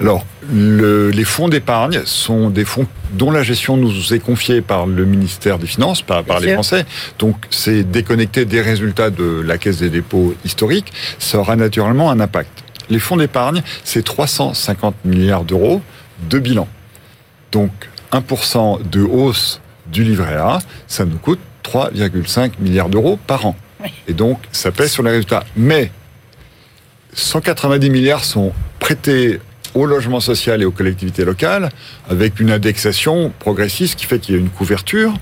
[0.00, 5.04] Alors, les fonds d'épargne sont des fonds dont la gestion nous est confiée par le
[5.04, 6.84] ministère des Finances, par, les Français.
[7.18, 10.92] Donc, c'est déconnecté des résultats de la Caisse des dépôts historiques.
[11.18, 12.64] Ça aura naturellement un impact.
[12.88, 15.80] Les fonds d'épargne, c'est 350 milliards d'euros
[16.28, 16.66] de bilan.
[17.52, 17.70] Donc,
[18.12, 23.56] 1% de hausse du livret A, ça nous coûte 3,5 milliards d'euros par an.
[24.08, 25.44] Et donc, ça pèse sur les résultats.
[25.56, 25.90] Mais
[27.12, 29.40] 190 milliards sont prêtés
[29.74, 31.70] au logement social et aux collectivités locales,
[32.08, 35.14] avec une indexation progressiste qui fait qu'il y a une couverture.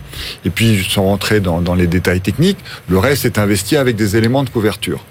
[0.44, 2.58] Et puis, sans rentrer dans, dans, les détails techniques,
[2.88, 5.04] le reste est investi avec des éléments de couverture.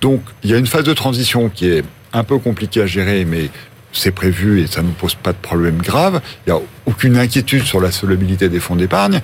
[0.00, 3.24] Donc, il y a une phase de transition qui est un peu compliquée à gérer,
[3.24, 3.48] mais
[3.92, 6.20] c'est prévu et ça ne pose pas de problème grave.
[6.46, 9.20] Il n'y a aucune inquiétude sur la solvabilité des fonds d'épargne.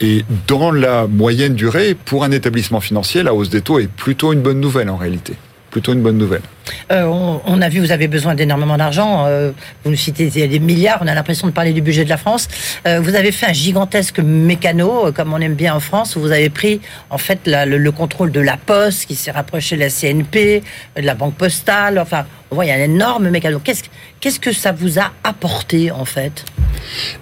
[0.00, 4.32] Et dans la moyenne durée, pour un établissement financier, la hausse des taux est plutôt
[4.32, 5.34] une bonne nouvelle en réalité.
[5.72, 6.42] Plutôt une bonne nouvelle.
[6.92, 9.24] Euh, on, a vu, vous avez besoin d'énormément d'argent.
[9.26, 9.50] Euh,
[9.82, 10.98] vous nous citez des milliards.
[11.00, 12.46] On a l'impression de parler du budget de la France.
[12.86, 16.30] Euh, vous avez fait un gigantesque mécano, comme on aime bien en France, où vous
[16.30, 16.80] avez pris
[17.10, 20.62] en fait le, contrôle de la Poste, qui s'est rapproché de la CNP,
[20.96, 21.98] de la Banque Postale.
[21.98, 23.58] Enfin, on voit, il y a un énorme mécano.
[23.58, 23.84] Qu'est-ce
[24.20, 26.44] qu'est-ce que ça vous a apporté en fait?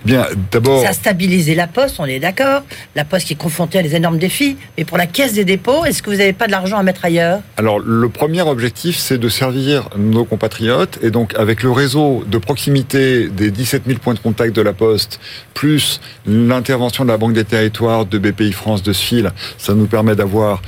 [0.05, 0.83] Bien, d'abord.
[0.83, 2.63] Ça a stabilisé la Poste, on est d'accord.
[2.95, 4.57] La Poste qui est confrontée à des énormes défis.
[4.77, 7.05] Mais pour la Caisse des dépôts, est-ce que vous n'avez pas de l'argent à mettre
[7.05, 7.41] ailleurs?
[7.57, 10.99] Alors, le premier objectif, c'est de servir nos compatriotes.
[11.03, 14.73] Et donc, avec le réseau de proximité des 17 000 points de contact de la
[14.73, 15.21] Poste,
[15.55, 20.15] plus l'intervention de la Banque des Territoires, de BPI France, de SFIL, ça nous permet
[20.15, 20.63] d'avoir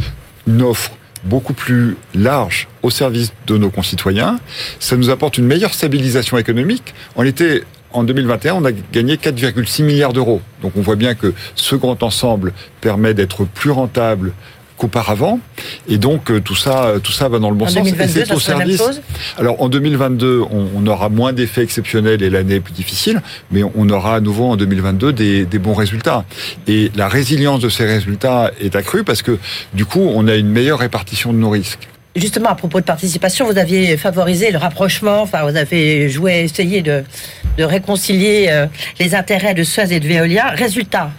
[0.46, 0.92] une offre
[1.24, 4.40] beaucoup plus large au service de nos concitoyens.
[4.81, 6.94] Ça nous apporte une meilleure stabilisation économique.
[7.16, 10.40] On était en 2021, on a gagné 4,6 milliards d'euros.
[10.62, 14.33] Donc on voit bien que ce grand ensemble permet d'être plus rentable
[14.76, 15.38] qu'auparavant.
[15.88, 17.85] Et donc euh, tout ça, euh, tout ça va dans le bon sens.
[17.85, 18.83] 2022, et c'est au service.
[19.38, 23.88] Alors en 2022, on, aura moins d'effets exceptionnels et l'année est plus difficile, mais on
[23.88, 26.24] aura à nouveau en 2022 des, des bons résultats.
[26.66, 29.38] Et la résilience de ces résultats est accrue parce que
[29.74, 31.88] du coup, on a une meilleure répartition de nos risques.
[32.14, 36.83] Justement, à propos de participation, vous aviez favorisé le rapprochement, enfin, vous avez joué, essayé
[36.83, 37.05] de,
[37.57, 38.66] de réconcilier euh,
[39.01, 40.48] les intérêts de Suez et de Veolia.
[40.51, 41.11] Résultat,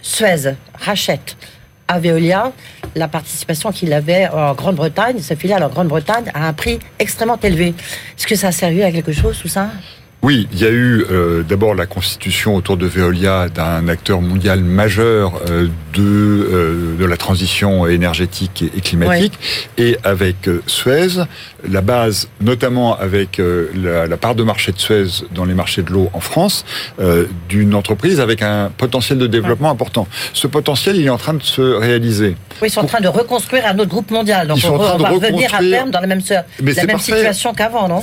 [0.00, 1.36] Suez rachète
[1.88, 2.52] à Veolia
[2.94, 7.74] la participation qu'il avait en Grande-Bretagne, sa filiale en Grande-Bretagne, à un prix extrêmement élevé.
[8.16, 9.70] Est-ce que ça a servi à quelque chose, tout ça?
[10.22, 14.60] Oui, il y a eu euh, d'abord la constitution autour de Veolia d'un acteur mondial
[14.60, 19.32] majeur euh, de euh, de la transition énergétique et, climatique,
[19.78, 21.24] et avec Suez,
[21.68, 23.40] la base, notamment avec
[23.74, 26.64] la, la, part de marché de Suez dans les marchés de l'eau en France,
[27.48, 30.06] d'une entreprise avec un potentiel de développement important.
[30.34, 32.36] Ce potentiel, il est en train de se réaliser.
[32.60, 34.48] Oui, ils sont en train de reconstruire un autre groupe mondial.
[34.48, 36.20] Donc on, va revenir à terme dans la même,
[36.60, 38.00] la même situation qu'avant, non?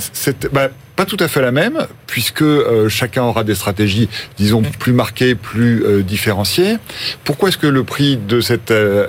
[0.52, 4.92] Bah, pas tout à fait la même, puisque euh, chacun aura des stratégies, disons, plus
[4.92, 6.78] marquées, plus euh, différenciées.
[7.22, 9.06] Pourquoi est-ce que le prix de cette euh,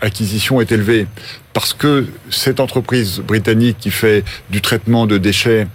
[0.00, 1.06] acquisition est élevé?
[1.52, 5.66] Parce que cette entreprise britannique qui fait du traitement de déchets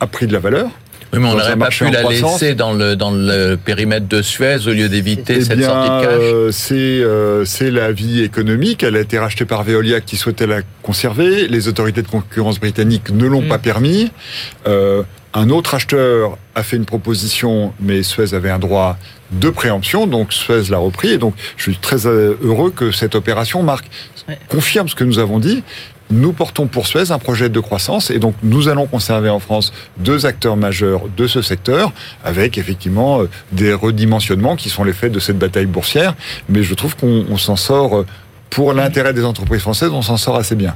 [0.00, 0.70] a pris de la valeur.
[1.14, 4.66] Oui, mais on n'aurait pas pu la laisser dans le, dans le périmètre de Suez
[4.66, 8.82] au lieu d'éviter eh cette sortie de cash C'est euh, c'est la vie économique.
[8.82, 11.48] Elle a été rachetée par Veolia qui souhaitait la conserver.
[11.48, 13.48] Les autorités de concurrence britanniques ne l'ont mm.
[13.48, 14.10] pas permis.
[14.66, 15.02] Euh,
[15.36, 18.96] un autre acheteur a fait une proposition, mais Suez avait un droit
[19.32, 21.08] de préemption, donc Suez l'a repris.
[21.08, 23.86] Et donc, je suis très euh, heureux que cette opération marque
[24.48, 25.64] confirme ce que nous avons dit
[26.10, 29.72] nous portons pour Suez un projet de croissance et donc nous allons conserver en France
[29.96, 31.92] deux acteurs majeurs de ce secteur
[32.24, 36.14] avec effectivement euh, des redimensionnements qui sont les faits de cette bataille boursière.
[36.48, 38.06] Mais je trouve qu'on s'en sort, euh,
[38.50, 40.74] pour l'intérêt des entreprises françaises, on s'en sort assez bien.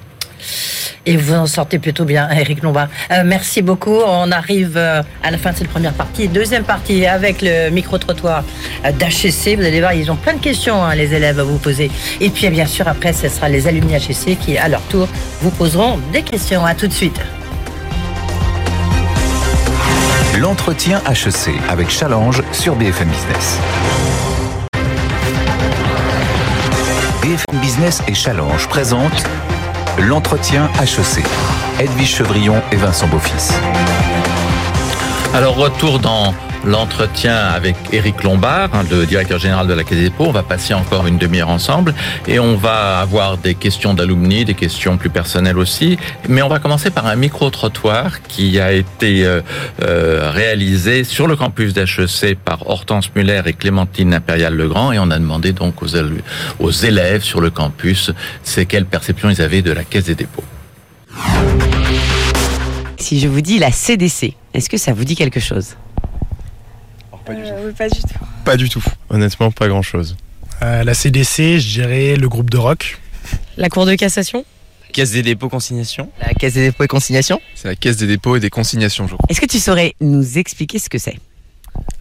[1.07, 2.89] Et vous en sortez plutôt bien, Eric Lombard.
[3.11, 3.97] Euh, merci beaucoup.
[4.07, 6.29] On arrive euh, à la fin de cette première partie.
[6.29, 8.45] Deuxième partie avec le micro-trottoir
[8.85, 9.59] euh, d'HEC.
[9.59, 11.91] Vous allez voir, ils ont plein de questions, hein, les élèves, à vous poser.
[12.21, 15.09] Et puis, bien sûr, après, ce sera les alumni HEC qui, à leur tour,
[15.41, 16.65] vous poseront des questions.
[16.65, 17.19] À tout de suite.
[20.39, 23.59] L'entretien HEC avec Challenge sur BFM Business.
[27.23, 29.25] BFM Business et Challenge présentent
[30.01, 31.25] L'entretien HEC.
[31.81, 33.53] Edwige Chevrillon et Vincent Beaufils.
[35.35, 36.35] Alors, retour dans
[36.69, 40.27] l'entretien avec Éric Lombard, hein, le directeur général de la Caisse des dépôts.
[40.27, 41.95] On va passer encore une demi-heure ensemble
[42.27, 45.99] et on va avoir des questions d'alumni, des questions plus personnelles aussi.
[46.29, 49.41] Mais on va commencer par un micro-trottoir qui a été euh,
[49.83, 55.19] euh, réalisé sur le campus d'HEC par Hortense Muller et Clémentine Impérial-Legrand et on a
[55.19, 55.97] demandé donc aux,
[56.61, 60.45] aux élèves sur le campus c'est quelle perception ils avaient de la Caisse des dépôts.
[62.99, 65.77] Si je vous dis la CDC, est-ce que ça vous dit quelque chose?
[67.29, 67.77] Pas du euh, tout.
[67.77, 68.19] pas du tout.
[68.45, 68.85] Pas du tout.
[69.11, 70.17] Honnêtement, pas grand-chose.
[70.63, 72.99] Euh, la CDC, je dirais le groupe de rock.
[73.57, 74.45] La Cour de cassation
[74.93, 76.11] Caisse des dépôts consignation.
[76.21, 79.15] La Caisse des dépôts et consignation C'est la Caisse des dépôts et des consignations, je
[79.15, 79.27] crois.
[79.29, 81.19] Est-ce que tu saurais nous expliquer ce que c'est?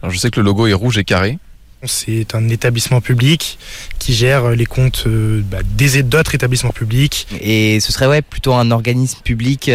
[0.02, 1.38] Alors, je sais que le logo est rouge et carré.
[1.84, 3.58] C'est un établissement public
[3.98, 7.28] qui gère les comptes euh, bah, des d'autres établissements publics.
[7.40, 9.70] Et ce serait ouais, plutôt un organisme public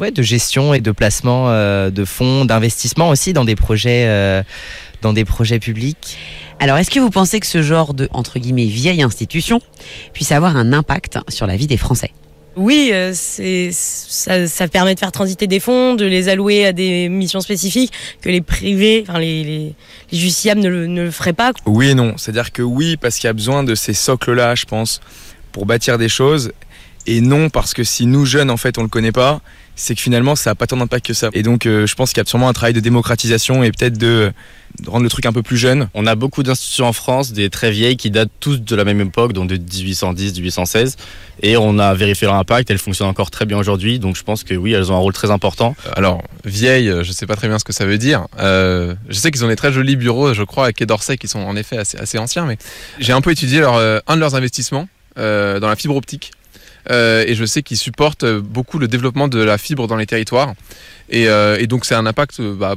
[0.00, 4.42] ouais, de gestion et de placement euh, de fonds, d'investissement aussi dans des projets, euh,
[5.02, 6.18] dans des projets publics.
[6.60, 9.60] Alors, est-ce que vous pensez que ce genre de entre guillemets vieille institution
[10.12, 12.12] puisse avoir un impact sur la vie des Français?
[12.56, 16.72] Oui, euh, c'est ça, ça, permet de faire transiter des fonds, de les allouer à
[16.72, 19.74] des missions spécifiques que les privés, enfin les, les,
[20.10, 21.52] les justiciables ne le, ne le feraient pas.
[21.66, 22.14] Oui et non.
[22.16, 25.00] C'est-à-dire que oui, parce qu'il y a besoin de ces socles-là, je pense,
[25.52, 26.50] pour bâtir des choses
[27.08, 29.40] Et non parce que si nous jeunes en fait on le connaît pas,
[29.76, 31.30] c'est que finalement ça a pas tant d'impact que ça.
[31.32, 33.96] Et donc euh, je pense qu'il y a sûrement un travail de démocratisation et peut-être
[33.96, 34.30] de,
[34.82, 35.88] de, rendre le truc un peu plus jeune.
[35.94, 39.00] On a beaucoup d'institutions en France, des très vieilles qui datent tous de la même
[39.00, 40.96] époque, donc de 1810, 1816,
[41.40, 42.70] et on a vérifié leur impact.
[42.70, 45.14] Elles fonctionnent encore très bien aujourd'hui, donc je pense que oui, elles ont un rôle
[45.14, 45.74] très important.
[45.96, 48.26] Alors vieille, je sais pas très bien ce que ça veut dire.
[48.38, 51.26] Euh, je sais qu'ils ont des très jolis bureaux, je crois, à Quai d'Orsay, qui
[51.26, 52.58] sont en effet assez, assez anciens, mais
[52.98, 56.32] j'ai un peu étudié leur, euh, un de leurs investissements euh, dans la fibre optique.
[56.90, 60.54] Euh, et je sais qu'ils supportent beaucoup le développement de la fibre dans les territoires.
[61.10, 62.76] Et, euh, et donc c'est un impact, bah,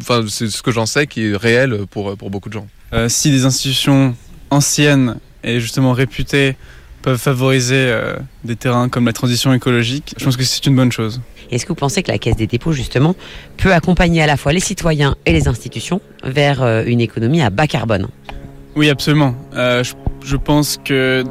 [0.00, 2.66] enfin c'est ce que j'en sais qui est réel pour, pour beaucoup de gens.
[2.92, 4.16] Euh, si des institutions
[4.50, 6.56] anciennes et justement réputées
[7.02, 10.92] peuvent favoriser euh, des terrains comme la transition écologique, je pense que c'est une bonne
[10.92, 11.20] chose.
[11.50, 13.16] Est-ce que vous pensez que la Caisse des dépôts, justement,
[13.56, 17.50] peut accompagner à la fois les citoyens et les institutions vers euh, une économie à
[17.50, 18.08] bas carbone?
[18.76, 19.34] Oui, absolument.
[19.54, 19.94] Euh, je,
[20.24, 21.24] je, pense que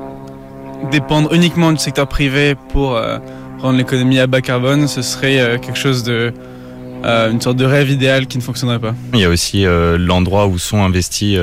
[0.91, 3.17] dépendre uniquement du secteur privé pour euh,
[3.59, 6.33] rendre l'économie à bas carbone, ce serait euh, quelque chose de
[7.05, 8.93] euh, une sorte de rêve idéal qui ne fonctionnerait pas.
[9.13, 11.39] Il y a aussi l'endroit où sont investis,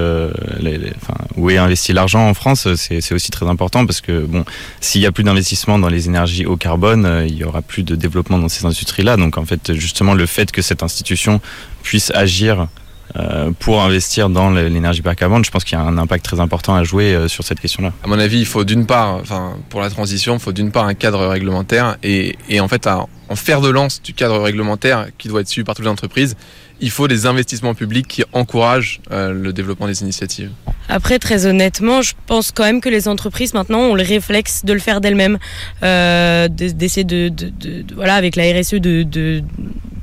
[1.36, 4.44] où est investi l'argent en France, c'est aussi très important parce que bon,
[4.80, 7.96] s'il y a plus d'investissement dans les énergies haut carbone, il y aura plus de
[7.96, 9.16] développement dans ces industries-là.
[9.16, 11.40] Donc en fait, justement, le fait que cette institution
[11.82, 12.68] puisse agir
[13.14, 16.40] euh, pour investir dans l'énergie bas carbone, je pense qu'il y a un impact très
[16.40, 17.92] important à jouer euh, sur cette question-là.
[18.02, 20.86] À mon avis, il faut d'une part, enfin, pour la transition, il faut d'une part
[20.86, 25.40] un cadre réglementaire et, en fait, en fer de lance du cadre réglementaire qui doit
[25.40, 26.36] être suivi par toutes les entreprises,
[26.80, 30.50] il faut des investissements publics qui encouragent euh, le développement des initiatives.
[30.88, 34.72] Après, très honnêtement, je pense quand même que les entreprises maintenant ont le réflexe de
[34.72, 35.38] le faire d'elles-mêmes,
[35.82, 39.42] euh, d'essayer de, de, de, de, voilà, avec la RSE, de, de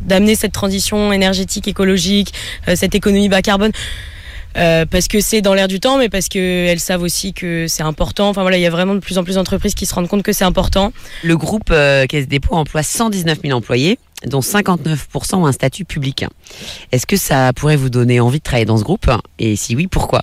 [0.02, 2.34] d'amener cette transition énergétique, écologique,
[2.68, 3.72] euh, cette économie bas carbone.
[4.56, 7.84] Euh, parce que c'est dans l'air du temps, mais parce qu'elles savent aussi que c'est
[7.84, 8.30] important.
[8.30, 10.22] Enfin voilà, il y a vraiment de plus en plus d'entreprises qui se rendent compte
[10.24, 10.94] que c'est important.
[11.24, 16.26] Le groupe euh, Caisse Dépôt emploie 119 000 employés, dont 59% ont un statut public.
[16.92, 19.10] Est-ce que ça pourrait vous donner envie de travailler dans ce groupe?
[19.40, 20.22] Et si oui, pourquoi?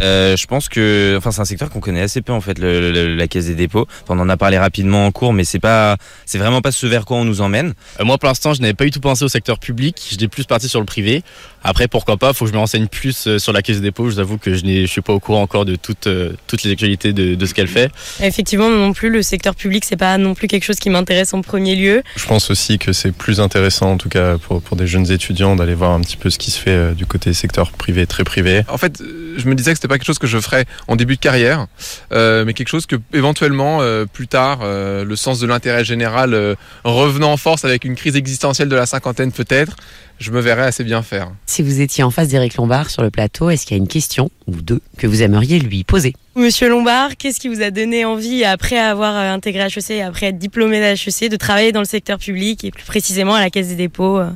[0.00, 2.92] Euh, je pense que, enfin, c'est un secteur qu'on connaît assez peu en fait, le,
[2.92, 3.86] le, la caisse des dépôts.
[4.04, 6.86] Enfin, on en a parlé rapidement en cours, mais c'est pas, c'est vraiment pas ce
[6.86, 7.74] vers quoi on nous emmène.
[7.98, 10.00] Euh, moi, pour l'instant, je n'avais pas du tout pensé au secteur public.
[10.10, 11.22] J'étais plus parti sur le privé.
[11.64, 14.08] Après, pourquoi pas Faut que je me renseigne plus euh, sur la caisse des dépôts.
[14.08, 16.62] Je vous avoue que je ne suis pas au courant encore de toutes euh, toutes
[16.62, 17.90] les actualités de, de ce qu'elle fait.
[18.22, 21.42] Effectivement, non plus, le secteur public, c'est pas non plus quelque chose qui m'intéresse en
[21.42, 22.02] premier lieu.
[22.16, 25.56] Je pense aussi que c'est plus intéressant, en tout cas pour pour des jeunes étudiants,
[25.56, 28.24] d'aller voir un petit peu ce qui se fait euh, du côté secteur privé, très
[28.24, 28.62] privé.
[28.68, 29.02] En fait,
[29.36, 31.66] je me disais que c'était pas quelque chose que je ferais en début de carrière,
[32.12, 36.34] euh, mais quelque chose que éventuellement euh, plus tard, euh, le sens de l'intérêt général
[36.34, 39.76] euh, revenant en force avec une crise existentielle de la cinquantaine peut-être,
[40.18, 41.30] je me verrais assez bien faire.
[41.46, 43.88] Si vous étiez en face d'Éric Lombard sur le plateau, est-ce qu'il y a une
[43.88, 46.14] question ou deux que vous aimeriez lui poser?
[46.36, 50.80] Monsieur Lombard, qu'est-ce qui vous a donné envie, après avoir intégré HEC, après être diplômé
[50.80, 54.18] d'HEC, de travailler dans le secteur public et plus précisément à la Caisse des dépôts
[54.18, 54.30] euh,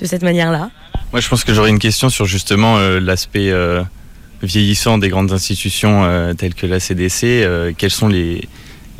[0.00, 0.70] de cette manière-là?
[1.12, 3.82] Moi, je pense que j'aurais une question sur justement euh, l'aspect euh,
[4.42, 7.24] vieillissant des grandes institutions euh, telles que la CDC.
[7.24, 8.48] Euh, quels sont les,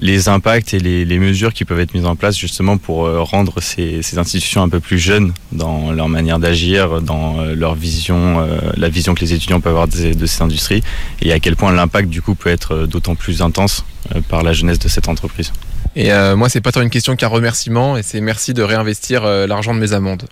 [0.00, 3.60] les impacts et les, mesures qui peuvent être mises en place justement pour euh, rendre
[3.60, 8.58] ces, institutions un peu plus jeunes dans leur manière d'agir, dans euh, leur vision, euh,
[8.76, 10.82] la vision que les étudiants peuvent avoir de, ces industries,
[11.22, 13.84] et à quel point l'impact du coup peut être d'autant plus intense
[14.28, 15.52] par la jeunesse de cette entreprise.
[15.96, 19.74] Et moi, c'est pas tant une question qu'un remerciement, et c'est merci de réinvestir l'argent
[19.74, 20.24] de mes amendes.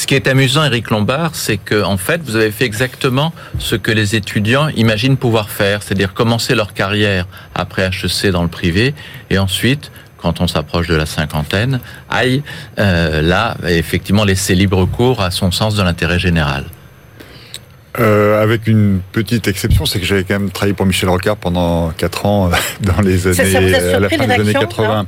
[0.00, 3.76] Ce qui est amusant, Eric Lombard, c'est que en fait, vous avez fait exactement ce
[3.76, 8.94] que les étudiants imaginent pouvoir faire, c'est-à-dire commencer leur carrière après HEC dans le privé,
[9.28, 12.42] et ensuite quand on s'approche de la cinquantaine, aille
[12.78, 16.64] euh, là, effectivement, laisser libre cours à son sens de l'intérêt général.
[17.98, 21.90] Euh, avec une petite exception, c'est que j'avais quand même travaillé pour Michel Rocard pendant
[21.90, 22.50] 4 ans
[22.82, 25.06] dans les années, ça, ça vous a à la fin des années 80.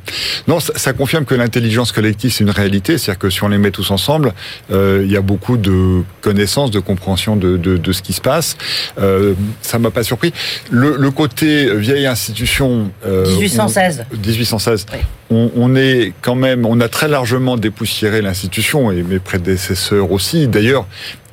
[0.49, 3.49] Non, non ça, ça, confirme que l'intelligence collective c'est une réalité, c'est-à-dire que si on
[3.49, 4.35] les met tous ensemble,
[4.73, 8.21] euh, il y a beaucoup de connaissances, de compréhension de, de, de ce qui se
[8.21, 8.57] passe.
[9.01, 10.33] Euh, ça m'a pas surpris.
[10.71, 12.91] Le, le, côté vieille institution.
[13.05, 14.07] 1816.
[14.13, 14.87] On, 1816.
[14.93, 14.99] Oui.
[15.33, 20.47] On, est quand même, on a très largement dépoussiéré l'institution et mes prédécesseurs aussi.
[20.47, 20.87] D'ailleurs,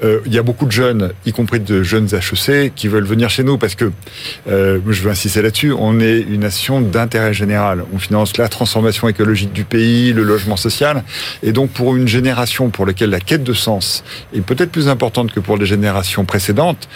[0.04, 3.30] euh, il y a beaucoup de jeunes, y compris de jeunes HEC, qui veulent venir
[3.30, 3.92] chez nous parce que,
[4.48, 7.84] euh, je veux insister là-dessus, on est une nation d'intérêt général.
[7.94, 11.04] On finance la transformation écologique du pays, le logement social.
[11.44, 15.34] Et donc, pour une génération pour laquelle la quête de sens est peut-être plus importante
[15.34, 16.88] que pour les générations précédentes,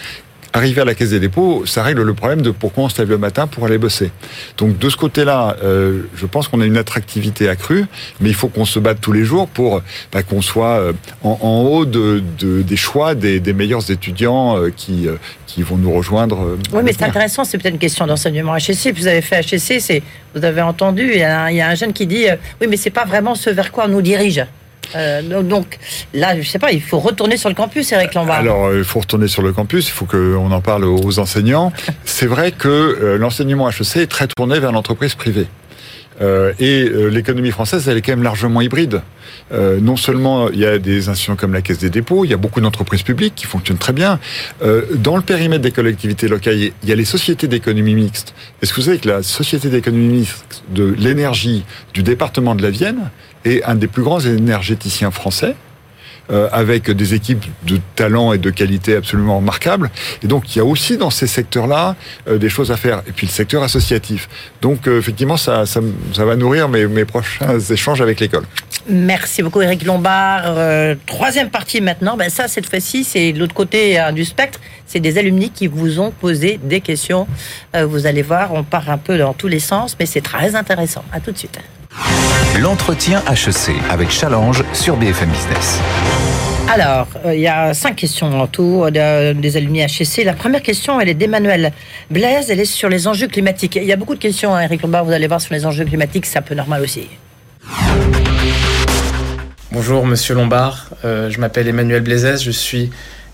[0.54, 3.10] arriver à la caisse des dépôts, ça règle le problème de pourquoi on se lève
[3.10, 4.12] le matin pour aller bosser.
[4.56, 7.84] Donc de ce côté-là, euh, je pense qu'on a une attractivité accrue,
[8.20, 9.82] mais il faut qu'on se batte tous les jours pour
[10.12, 10.92] bah, qu'on soit euh,
[11.22, 15.08] en, en haut de, de, des choix des, des meilleurs étudiants euh, qui,
[15.54, 16.56] qui vont nous rejoindre.
[16.72, 18.92] Oui, mais c'est intéressant, c'est peut-être une question d'enseignement HSC.
[18.96, 20.02] Vous avez fait HSC, c'est,
[20.34, 22.36] vous avez entendu, il y, a un, il y a un jeune qui dit euh,
[22.60, 24.44] Oui, mais c'est pas vraiment ce vers quoi on nous dirige.
[24.94, 25.78] Euh, donc,
[26.12, 28.38] là, je sais pas, il faut retourner sur le campus, Eric Lombard.
[28.38, 31.72] Alors, euh, il faut retourner sur le campus, il faut qu'on en parle aux enseignants.
[32.04, 35.46] C'est vrai que euh, l'enseignement HEC est très tourné vers l'entreprise privée.
[36.20, 39.02] Euh, et euh, l'économie française, elle est quand même largement hybride.
[39.52, 42.34] Euh, non seulement il y a des institutions comme la Caisse des dépôts, il y
[42.34, 44.20] a beaucoup d'entreprises publiques qui fonctionnent très bien.
[44.62, 48.34] Euh, dans le périmètre des collectivités locales, il y a les sociétés d'économie mixte.
[48.62, 52.70] Est-ce que vous savez que la société d'économie mixte de l'énergie du département de la
[52.70, 53.10] Vienne
[53.44, 55.54] est un des plus grands énergéticiens français
[56.30, 59.90] euh, avec des équipes de talent et de qualité absolument remarquables.
[60.22, 63.02] Et donc, il y a aussi dans ces secteurs-là euh, des choses à faire.
[63.06, 64.26] Et puis, le secteur associatif.
[64.62, 65.82] Donc, euh, effectivement, ça, ça,
[66.16, 68.44] va nourrir mes, prochains échanges avec l'école.
[68.88, 70.56] Merci beaucoup, Eric Lombard.
[71.04, 72.16] Troisième partie maintenant.
[72.16, 74.60] Ben ça, cette fois-ci, c'est de l'autre côté du spectre.
[74.86, 77.26] C'est des alumni qui vous ont posé des questions.
[77.74, 81.04] Vous allez voir, on part un peu dans tous les sens, mais c'est très intéressant.
[81.12, 81.58] À tout de suite.
[82.60, 85.80] L'entretien HEC avec Challenge sur BFM Business.
[86.72, 90.24] Alors, euh, il y a cinq questions en tout euh, des alumni HEC.
[90.24, 91.72] La première question, elle est d'Emmanuel
[92.10, 92.50] Blaise.
[92.50, 93.76] Elle est sur les enjeux climatiques.
[93.76, 95.04] Il y a beaucoup de questions, hein, Eric Lombard.
[95.04, 97.08] Vous allez voir sur les enjeux climatiques, c'est un peu normal aussi.
[99.70, 102.90] Bonjour Monsieur Lombard, Euh, je m'appelle Emmanuel Blaisès, je suis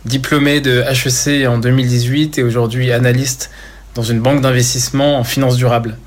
[0.07, 3.51] diplômé de HEC en 2018 et aujourd'hui analyste
[3.95, 5.99] dans une banque d'investissement en finance durable.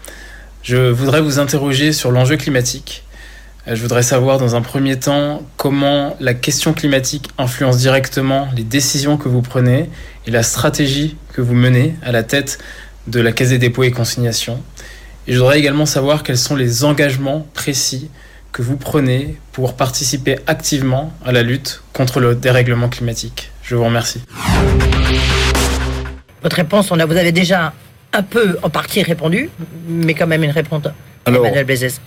[0.63, 3.03] Je voudrais vous interroger sur l'enjeu climatique.
[3.67, 8.63] Euh, Je voudrais savoir dans un premier temps comment la question climatique influence directement les
[8.63, 9.89] décisions que vous prenez
[10.25, 12.59] et la stratégie que vous menez à la tête
[13.07, 14.63] de la Caisse des dépôts et consignations.
[15.27, 18.09] Et je voudrais également savoir quels sont les engagements précis
[18.53, 23.51] que vous prenez pour participer activement à la lutte contre le dérèglement climatique.
[23.63, 24.21] Je vous remercie.
[26.41, 27.73] Votre réponse, on a, vous avez déjà
[28.13, 29.49] un peu en partie répondu,
[29.87, 30.83] mais quand même une réponse.
[31.25, 31.45] Alors,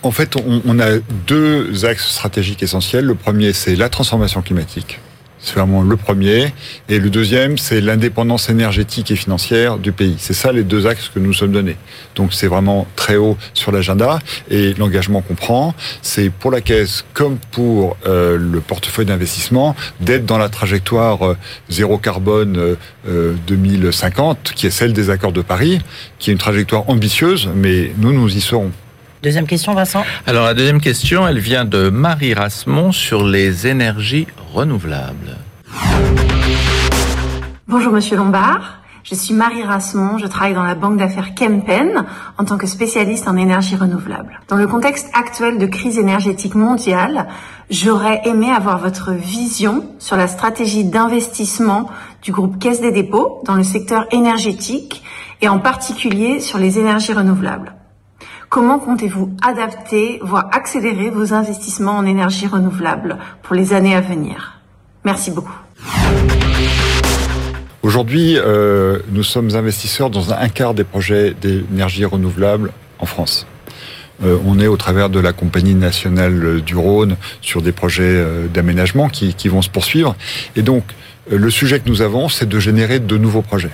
[0.02, 3.04] en fait, on, on a deux axes stratégiques essentiels.
[3.04, 5.00] Le premier, c'est la transformation climatique.
[5.46, 6.52] C'est vraiment le premier.
[6.88, 10.16] Et le deuxième, c'est l'indépendance énergétique et financière du pays.
[10.18, 11.76] C'est ça les deux axes que nous sommes donnés.
[12.16, 14.18] Donc c'est vraiment très haut sur l'agenda.
[14.50, 15.72] Et l'engagement qu'on prend,
[16.02, 21.36] c'est pour la Caisse comme pour euh, le portefeuille d'investissement d'être dans la trajectoire euh,
[21.68, 22.74] zéro carbone euh,
[23.08, 25.80] euh, 2050, qui est celle des accords de Paris,
[26.18, 28.72] qui est une trajectoire ambitieuse, mais nous, nous y serons.
[29.22, 30.04] Deuxième question, Vincent.
[30.26, 35.36] Alors la deuxième question, elle vient de Marie Rasmont sur les énergies renouvelables.
[37.68, 42.04] Bonjour Monsieur Lombard, je suis Marie Rasmont, je travaille dans la banque d'affaires Kempen
[42.38, 44.40] en tant que spécialiste en énergie renouvelable.
[44.48, 47.28] Dans le contexte actuel de crise énergétique mondiale,
[47.70, 51.88] j'aurais aimé avoir votre vision sur la stratégie d'investissement
[52.22, 55.02] du groupe Caisse des dépôts dans le secteur énergétique
[55.40, 57.75] et en particulier sur les énergies renouvelables.
[58.48, 64.60] Comment comptez-vous adapter, voire accélérer vos investissements en énergie renouvelable pour les années à venir?
[65.04, 65.54] Merci beaucoup.
[67.82, 73.46] Aujourd'hui, euh, nous sommes investisseurs dans un quart des projets d'énergie renouvelable en France.
[74.24, 78.46] Euh, on est au travers de la Compagnie nationale du Rhône sur des projets euh,
[78.46, 80.16] d'aménagement qui, vont se poursuivre.
[80.54, 80.84] Et donc,
[81.30, 83.72] le sujet que nous avons, c'est de générer de nouveaux projets.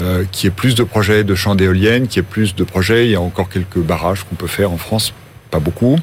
[0.00, 3.10] Euh, qui est plus de projets de champs d'éoliennes, qui est plus de projets, il
[3.12, 5.12] y a encore quelques barrages qu'on peut faire en France,
[5.50, 5.98] pas beaucoup.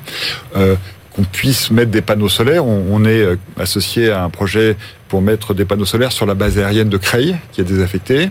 [0.58, 0.76] Euh,
[1.12, 2.66] qu'on puisse mettre des panneaux solaires.
[2.66, 4.76] On, est euh, associé à un projet
[5.08, 8.28] pour mettre des panneaux solaires sur la base aérienne de Creil, qui est désaffectée.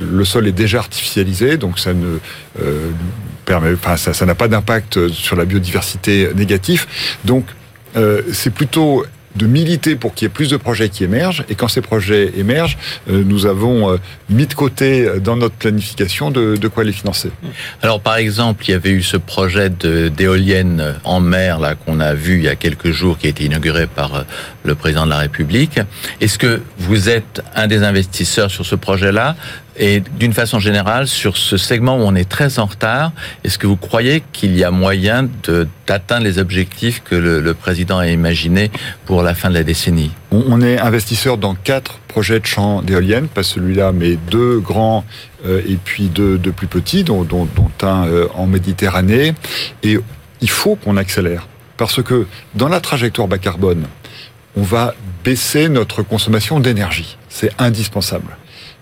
[0.00, 2.18] Le sol est déjà artificialisé, donc ça ne
[2.60, 2.90] euh,
[3.44, 6.88] permet, ça, n'a pas d'impact sur la biodiversité négatif.
[7.24, 7.46] Donc
[8.32, 9.06] c'est plutôt
[9.36, 11.44] de militer pour qu'il y ait plus de projets qui émergent.
[11.48, 12.78] Et quand ces projets émergent,
[13.10, 13.96] euh, nous avons euh,
[14.30, 17.30] mis de côté euh, dans notre planification de, quoi les financer.
[17.82, 22.12] Alors par exemple, il y avait eu ce projet d'éolienne en mer là qu'on a
[22.14, 24.24] vu il y a quelques jours qui a été inauguré par
[24.64, 25.78] le président de la République.
[26.20, 29.36] Est-ce que vous êtes un des investisseurs sur ce projet-là?
[29.78, 33.12] Et d'une façon générale sur ce segment où on est très en retard,
[33.44, 35.28] est-ce que vous croyez qu'il y a moyen
[35.86, 38.70] d'atteindre les objectifs que le, président a imaginés
[39.04, 40.10] pour la fin de la décennie?
[40.30, 45.04] On, est investisseur dans quatre projets de champs d'éoliennes, pas celui-là, mais deux grands
[45.46, 47.26] euh, et puis deux, plus petits, dont
[47.82, 49.34] un euh, en Méditerranée.
[49.82, 49.98] Et
[50.40, 51.48] il faut qu'on accélère.
[51.76, 53.86] Parce que dans la trajectoire bas carbone,
[54.56, 57.18] on va baisser notre consommation d'énergie.
[57.28, 58.36] C'est indispensable.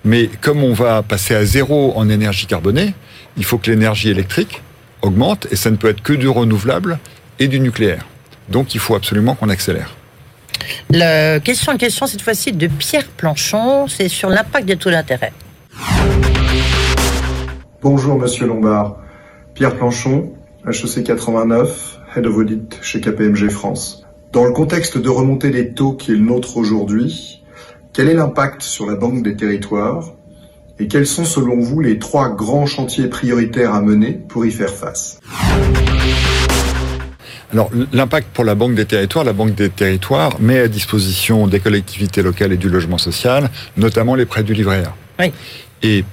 [0.05, 2.95] Mais comme on va passer à zéro en énergie carbonée,
[3.37, 4.63] il faut que l'énergie électrique
[5.01, 6.99] augmente et ça ne peut être que du renouvelable
[7.39, 8.07] et du nucléaire.
[8.51, 9.97] Donc il faut absolument qu'on accélère.
[10.91, 15.33] La question en question, cette fois-ci, de Pierre Planchon, c'est sur l'impact des taux d'intérêt.
[17.83, 18.99] Bonjour Monsieur Lombard.
[19.55, 20.33] Pierre Planchon,
[20.67, 24.07] HEC 89, Head of Audit chez KPMG France.
[24.33, 27.44] Dans le contexte de remontée des taux qui est le nôtre aujourd'hui,
[27.95, 30.13] quel est l'impact sur la Banque des Territoires
[30.81, 34.75] et quels sont selon vous les trois grands chantiers prioritaires à mener pour y faire
[34.75, 35.21] face?
[37.53, 41.61] Alors l'impact pour la Banque des Territoires, la Banque des Territoires met à disposition des
[41.61, 44.95] collectivités locales et du logement social, notamment les prêts du livret A.
[45.21, 45.33] Oui.
[45.85, 46.05] Et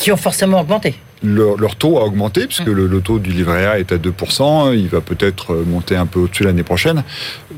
[0.00, 3.78] qui ont forcément augmenté leur, taux a augmenté, puisque le, le, taux du livret A
[3.78, 7.04] est à 2%, il va peut-être monter un peu au-dessus l'année prochaine.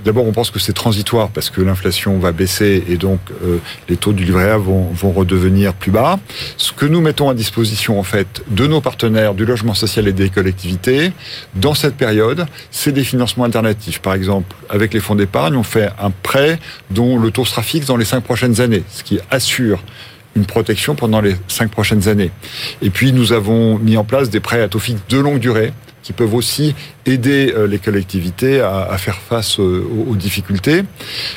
[0.05, 3.97] D'abord, on pense que c'est transitoire, parce que l'inflation va baisser, et donc euh, les
[3.97, 6.18] taux du livret A vont, vont, redevenir plus bas.
[6.57, 10.12] Ce que nous mettons à disposition, en fait, de nos partenaires du logement social et
[10.12, 11.12] des collectivités,
[11.55, 14.01] dans cette période, c'est des financements alternatifs.
[14.01, 16.59] Par exemple, avec les fonds d'épargne, on fait un prêt
[16.90, 19.84] dont le taux sera fixe dans les cinq prochaines années, ce qui assure
[20.36, 22.30] une protection pendant les cinq prochaines années.
[22.80, 25.72] Et puis nous avons mis en place des prêts à taux fixe de longue durée
[26.02, 26.74] qui peuvent aussi
[27.06, 30.82] aider euh, les collectivités à, faire face euh, aux, difficultés.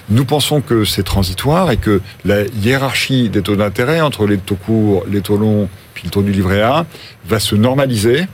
[0.09, 4.55] Nous pensons que c'est transitoire et que la hiérarchie des taux d'intérêt entre les taux
[4.55, 6.85] courts, les taux longs, puis le taux du livret A
[7.27, 8.25] va se normaliser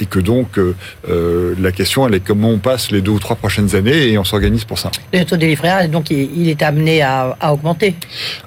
[0.00, 0.74] et que donc euh,
[1.08, 4.18] euh, la question elle est comment on passe les deux ou trois prochaines années et
[4.18, 4.90] on s'organise pour ça.
[5.12, 7.94] Le taux A, donc il est amené à, augmenter.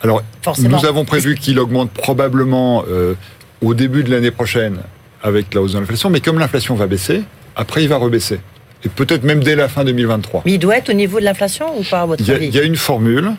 [0.01, 0.24] Alors
[0.60, 3.14] nous avons prévu qu'il augmente probablement euh,
[3.62, 4.78] au début de l'année prochaine
[5.22, 7.24] avec la hausse de l'inflation, mais comme l'inflation va baisser,
[7.56, 8.39] après il va rebaisser.
[8.86, 10.43] Et peut-être même dès la fin 2023.
[10.45, 12.60] Mais il doit être au niveau de l'inflation ou pas à votre avis Il y
[12.60, 13.32] a une formule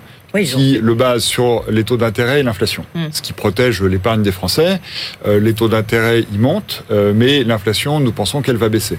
[0.42, 3.06] qui le base sur les taux d'intérêt et l'inflation, hmm.
[3.12, 4.80] ce qui protège l'épargne des Français.
[5.26, 8.98] Euh, les taux d'intérêt, ils montent, euh, mais l'inflation, nous pensons qu'elle va baisser.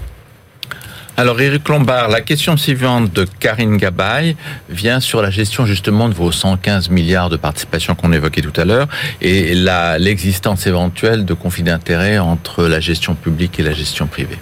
[1.18, 4.36] Alors Éric Lombard, la question suivante de Karine Gabay
[4.68, 8.66] vient sur la gestion justement de vos 115 milliards de participations qu'on évoquait tout à
[8.66, 8.86] l'heure
[9.22, 14.38] et l'existence éventuelle de conflits d'intérêts entre la gestion publique et la gestion privée.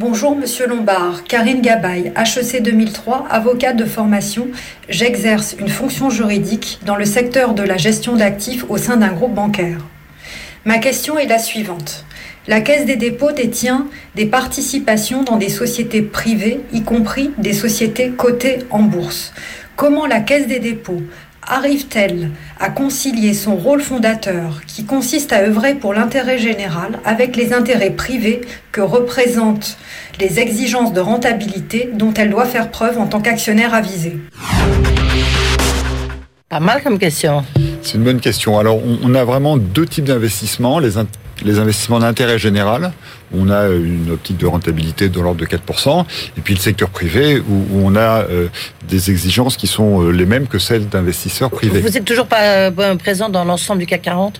[0.00, 4.46] Bonjour Monsieur Lombard, Karine Gabay, HEC 2003, avocate de formation.
[4.88, 9.34] J'exerce une fonction juridique dans le secteur de la gestion d'actifs au sein d'un groupe
[9.34, 9.80] bancaire.
[10.64, 12.04] Ma question est la suivante.
[12.46, 18.10] La Caisse des dépôts détient des participations dans des sociétés privées, y compris des sociétés
[18.10, 19.32] cotées en bourse.
[19.74, 21.02] Comment la Caisse des dépôts
[21.48, 22.30] arrive-t-elle
[22.60, 27.90] à concilier son rôle fondateur, qui consiste à œuvrer pour l'intérêt général, avec les intérêts
[27.90, 29.78] privés que représentent
[30.20, 34.18] les exigences de rentabilité dont elle doit faire preuve en tant qu'actionnaire avisé?
[36.48, 37.44] Pas mal comme question.
[37.88, 38.58] C'est une bonne question.
[38.58, 40.78] Alors, on, a vraiment deux types d'investissements.
[40.78, 40.90] Les,
[41.42, 42.92] les investissements d'intérêt général,
[43.34, 46.04] on a une optique de rentabilité de l'ordre de 4%,
[46.36, 48.48] et puis le secteur privé, où, on a euh,
[48.86, 51.80] des exigences qui sont euh, les mêmes que celles d'investisseurs privés.
[51.80, 54.38] Vous n'êtes toujours pas euh, présent dans l'ensemble du CAC 40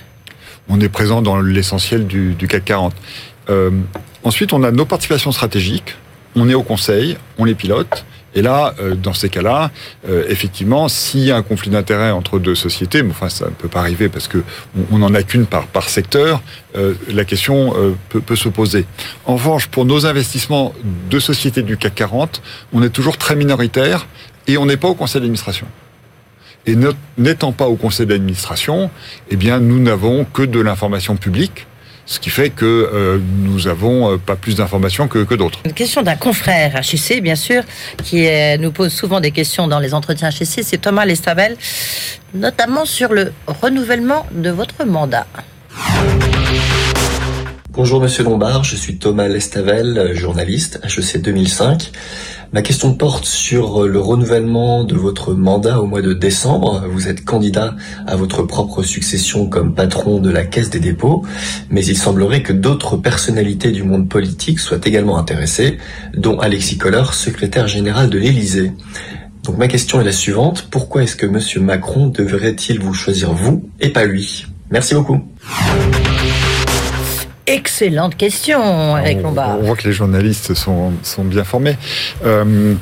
[0.69, 2.95] On est présent dans l'essentiel du, du, CAC 40.
[4.25, 5.95] ensuite, on a nos participations stratégiques,
[6.37, 8.05] on est au conseil, on les pilote,
[8.35, 9.71] et là, euh, dans ces cas-là,
[10.09, 13.51] euh, effectivement, s'il y a un conflit d'intérêts entre deux sociétés, mais enfin ça ne
[13.51, 14.43] peut pas arriver parce que
[14.93, 16.43] on n'en a qu'une par, par secteur,
[16.77, 17.75] euh, la question
[18.11, 18.85] peut, peut se poser.
[19.25, 20.75] En revanche, pour nos investissements
[21.11, 24.07] de sociétés du CAC 40, on est toujours très minoritaire
[24.47, 25.67] et on n'est pas au conseil d'administration.
[26.67, 26.77] Et
[27.17, 28.91] n'étant pas au conseil d'administration,
[29.31, 31.67] eh bien, nous n'avons que de l'information publique
[32.09, 35.61] ce qui fait que euh, nous avons euh, pas plus d'informations que, que d'autres.
[35.67, 37.63] Une question d'un confrère HEC, bien sûr,
[38.03, 38.27] qui
[38.59, 41.57] nous pose souvent des questions dans les entretiens HEC, c'est Thomas Lestavel,
[42.35, 45.27] notamment sur le renouvellement de votre mandat.
[47.71, 51.93] Bonjour Monsieur Lombard, je suis Thomas Lestavel, journaliste, HEC 2005.
[52.51, 56.83] Ma question porte sur le renouvellement de votre mandat au mois de décembre.
[56.91, 57.77] Vous êtes candidat
[58.07, 61.27] à votre propre succession comme patron de la Caisse des dépôts,
[61.69, 65.77] mais il semblerait que d'autres personnalités du monde politique soient également intéressées,
[66.17, 68.73] dont Alexis Kohler, secrétaire général de l'Élysée.
[69.45, 73.69] Donc ma question est la suivante, pourquoi est-ce que Monsieur Macron devrait-il vous choisir vous
[73.79, 74.47] et pas lui?
[74.71, 75.21] Merci beaucoup.
[77.49, 79.59] Excellente question, Eric Lombard.
[79.59, 81.77] On voit que les journalistes sont, sont bien formés.
[82.25, 82.75] Euh,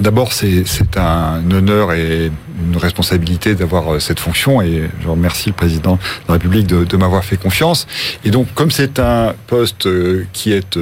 [0.00, 0.64] D'abord, c'est
[0.96, 2.30] un honneur et
[2.64, 6.84] une responsabilité d'avoir euh, cette fonction et je remercie le président de la République de,
[6.84, 7.86] de m'avoir fait confiance.
[8.24, 10.78] Et donc, comme c'est un poste euh, qui est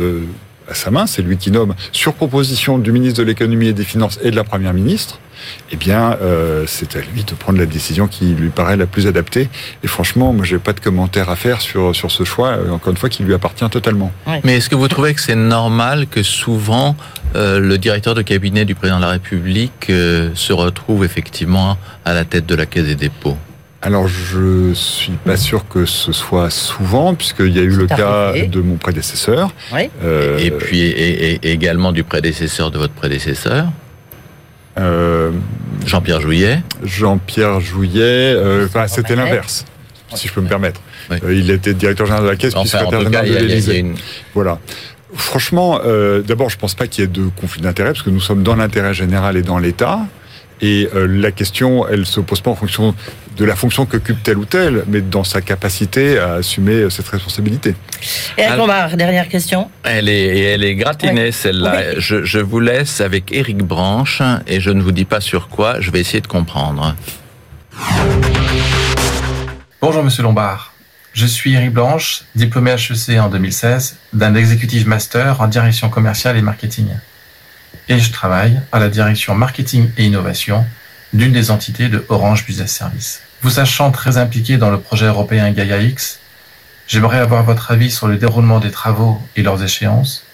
[0.69, 3.85] à sa main, c'est lui qui nomme sur proposition du ministre de l'économie et des
[3.85, 5.19] finances et de la première ministre,
[5.73, 9.07] eh bien, euh, c'est à lui de prendre la décision qui lui paraît la plus
[9.07, 9.49] adaptée.
[9.83, 12.49] Et franchement, moi, j'ai pas de commentaire à faire sur sur ce choix.
[12.51, 14.13] euh, Encore une fois, qui lui appartient totalement.
[14.45, 16.97] Mais est-ce que vous trouvez que c'est normal que souvent
[17.37, 22.15] euh, le directeur de cabinet du président de la République euh, se retrouve effectivement à
[22.15, 23.37] la tête de la Caisse des dépôts?
[23.81, 28.29] Alors, je suis pas sûr que ce soit souvent, puisqu'il y a eu le cas
[28.31, 28.49] arrivé.
[28.49, 29.51] de mon prédécesseur.
[29.73, 29.89] Oui.
[30.03, 33.67] Euh, Et puis et, et- également du prédécesseur de votre prédécesseur
[35.87, 39.65] Jean-Pierre Jouillet Jean-Pierre Jouillet, euh, enfin, c'était l'inverse,
[40.15, 40.81] si je peux me permettre.
[41.11, 43.79] Euh, il était directeur général de la Caisse, puis Enfin, secrétaire général de l'Élysée.
[43.79, 43.95] une-
[44.35, 44.59] Voilà.
[45.15, 48.21] Franchement, euh, d'abord, je pense pas qu'il y ait de conflit d'intérêts, parce que nous
[48.21, 50.01] sommes dans l'intérêt général et dans l'État.
[50.61, 52.95] Et euh, la question, elle se pose pas en fonction
[53.37, 57.07] de la fonction qu'occupe tel ou tel, mais dans sa capacité à assumer euh, cette
[57.09, 57.75] responsabilité.
[58.39, 59.69] Eric Alors- Lombard, dernière question.
[59.83, 61.99] Elle est, et elle est gratinée, celle-là.
[61.99, 65.81] Je, je vous laisse avec Éric Branche, et je ne vous dis pas sur quoi,
[65.81, 66.95] je vais essayer de comprendre.
[69.81, 70.73] Bonjour Monsieur Lombard.
[71.15, 76.43] Je suis Eric Blanche, diplômé HEC en 2016 d'un executive master en direction commerciale et
[76.43, 76.87] marketing.
[77.89, 80.65] Et je travaille à la direction marketing et innovation
[81.13, 83.21] d'une des entités de Orange Business Service.
[83.43, 86.21] Vous sachant très impliqué dans le projet européen Gaia X,
[86.89, 90.25] j'aimerais avoir votre avis sur le déroulement des travaux et leurs échéances,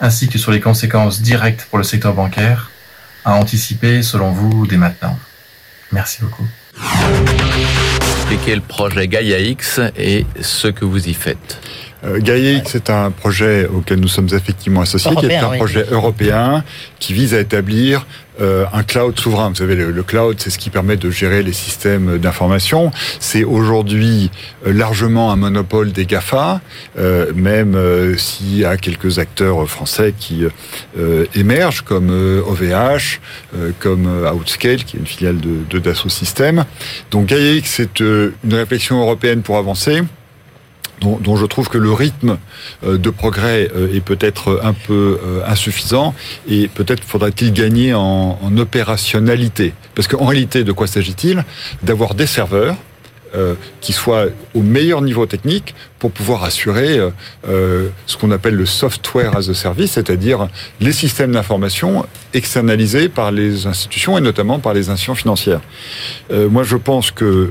[0.00, 2.70] ainsi que sur les conséquences directes pour le secteur bancaire
[3.24, 5.18] à anticiper selon vous dès maintenant.
[5.90, 6.46] Merci beaucoup.
[8.16, 11.58] Expliquez le projet Gaia X et ce que vous y faites.
[12.04, 15.56] Euh, GaiaX, c'est un projet auquel nous sommes effectivement associés, qui est un oui.
[15.56, 16.64] projet européen
[16.98, 18.06] qui vise à établir
[18.40, 19.50] euh, un cloud souverain.
[19.50, 22.90] Vous savez, le, le cloud, c'est ce qui permet de gérer les systèmes d'information.
[23.20, 24.30] C'est aujourd'hui
[24.66, 26.60] euh, largement un monopole des GAFA,
[26.98, 30.44] euh, même euh, s'il y a quelques acteurs français qui
[30.98, 33.20] euh, émergent, comme OVH,
[33.56, 36.64] euh, comme Outscale, qui est une filiale de, de Dassault Systèmes.
[37.10, 40.02] Donc GaiaX, c'est une réflexion européenne pour avancer
[41.02, 42.38] dont, je trouve que le rythme
[42.84, 46.14] euh, de progrès euh, est peut-être un peu euh, insuffisant
[46.48, 49.74] et peut-être faudrait-il gagner en, en opérationnalité.
[49.94, 51.44] Parce qu'en réalité, de quoi s'agit-il?
[51.82, 52.76] D'avoir des serveurs
[53.34, 57.10] euh, qui soient au meilleur niveau technique pour pouvoir assurer euh,
[57.48, 60.48] euh, ce qu'on appelle le software as a service, c'est-à-dire
[60.80, 62.04] les systèmes d'information
[62.34, 65.60] externalisés par les institutions et notamment par les institutions financières.
[66.32, 67.50] Euh, moi, je pense que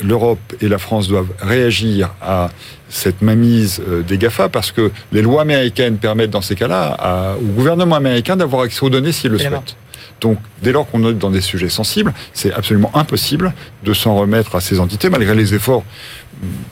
[0.00, 2.50] l'Europe et la France doivent réagir à
[2.88, 7.96] cette mainmise des GAFA parce que les lois américaines permettent dans ces cas-là au gouvernement
[7.96, 9.76] américain d'avoir accès aux données s'il le souhaite.
[10.22, 13.52] Donc, dès lors qu'on est dans des sujets sensibles, c'est absolument impossible
[13.84, 15.84] de s'en remettre à ces entités, malgré les efforts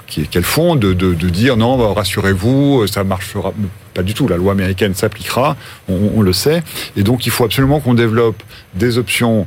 [0.06, 3.52] qui- qu'elles font de, dire non, bah, rassurez-vous, ça marchera.
[3.92, 5.56] Pas du tout, la loi américaine s'appliquera,
[5.88, 6.62] on, le sait.
[6.96, 8.40] Et donc, il faut absolument qu'on développe
[8.74, 9.46] des options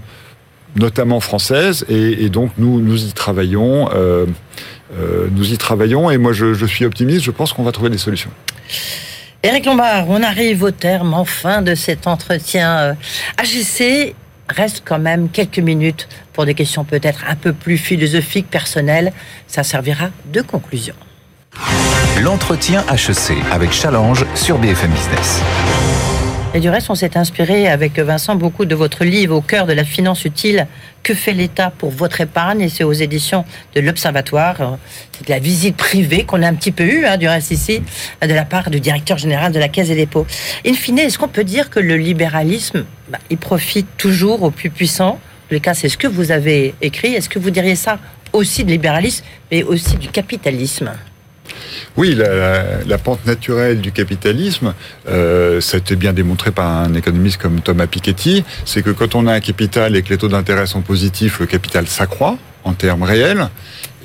[0.75, 3.89] notamment françaises, et, donc nous, nous y travaillons.
[3.93, 4.25] euh,
[4.99, 7.97] euh, nous y travaillons, et moi je suis optimiste, je pense qu'on va trouver des
[7.97, 8.29] solutions.
[9.45, 12.77] Eric Lombard, on arrive au terme enfin de cet entretien.
[12.77, 12.93] euh,
[13.37, 14.15] AGC
[14.47, 19.11] reste quand même quelques minutes pour des questions peut-être un peu plus philosophiques, personnelles.
[19.47, 20.95] Ça servira de conclusion.
[22.21, 25.41] L'entretien HEC avec Challenge sur BFM Business.
[26.55, 29.73] Et du reste, on s'est inspiré avec Vincent beaucoup de votre livre Au cœur de
[29.73, 30.67] la finance utile.
[31.01, 32.61] Que fait l'État pour votre épargne?
[32.61, 33.43] Et c'est aux éditions
[33.73, 34.77] de l'Observatoire.
[35.13, 37.81] C'est de la visite privée qu'on a un petit peu eue, hein, du reste ici,
[38.21, 40.27] de la part du directeur général de la Caisse des dépôts.
[40.63, 44.69] In fine, est-ce qu'on peut dire que le libéralisme, bah, il profite toujours aux plus
[44.69, 45.19] puissants?
[45.49, 47.15] Les cas, c'est ce que vous avez écrit.
[47.15, 47.97] Est-ce que vous diriez ça
[48.31, 50.91] aussi de libéralisme, mais aussi du capitalisme?
[51.95, 54.73] Oui, la, pente naturelle du capitalisme,
[55.07, 59.15] euh, ça a été bien démontré par un économiste comme Thomas Piketty, c'est que quand
[59.15, 62.73] on a un capital et que les taux d'intérêt sont positifs, le capital s'accroît en
[62.73, 63.49] termes réels.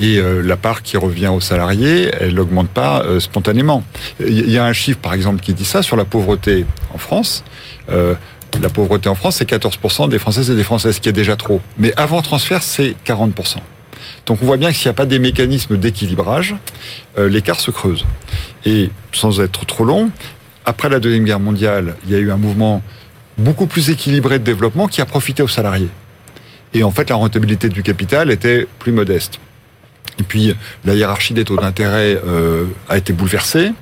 [0.01, 3.83] Et euh, la part qui revient aux salariés, elle n'augmente pas euh, spontanément.
[4.21, 7.45] Il y a un chiffre, par exemple, qui dit ça sur la pauvreté en France.
[7.89, 11.61] La pauvreté en France, c'est 14% des Françaises et des Françaises, qui est déjà trop.
[11.79, 13.59] Mais avant transfert, c'est 40%.
[14.27, 16.55] Donc on voit bien que s'il n'y a pas des mécanismes d'équilibrage,
[17.19, 18.05] euh, l'écart se creuse.
[18.65, 20.11] Et sans être trop long,
[20.65, 22.83] après la Deuxième Guerre mondiale, il y a eu un mouvement
[23.39, 25.89] beaucoup plus équilibré de développement qui a profité aux salariés.
[26.75, 29.41] Et en fait, la rentabilité du capital était plus modeste.
[30.19, 33.73] Et puis, la hiérarchie des taux d'intérêt euh, a été bouleversée.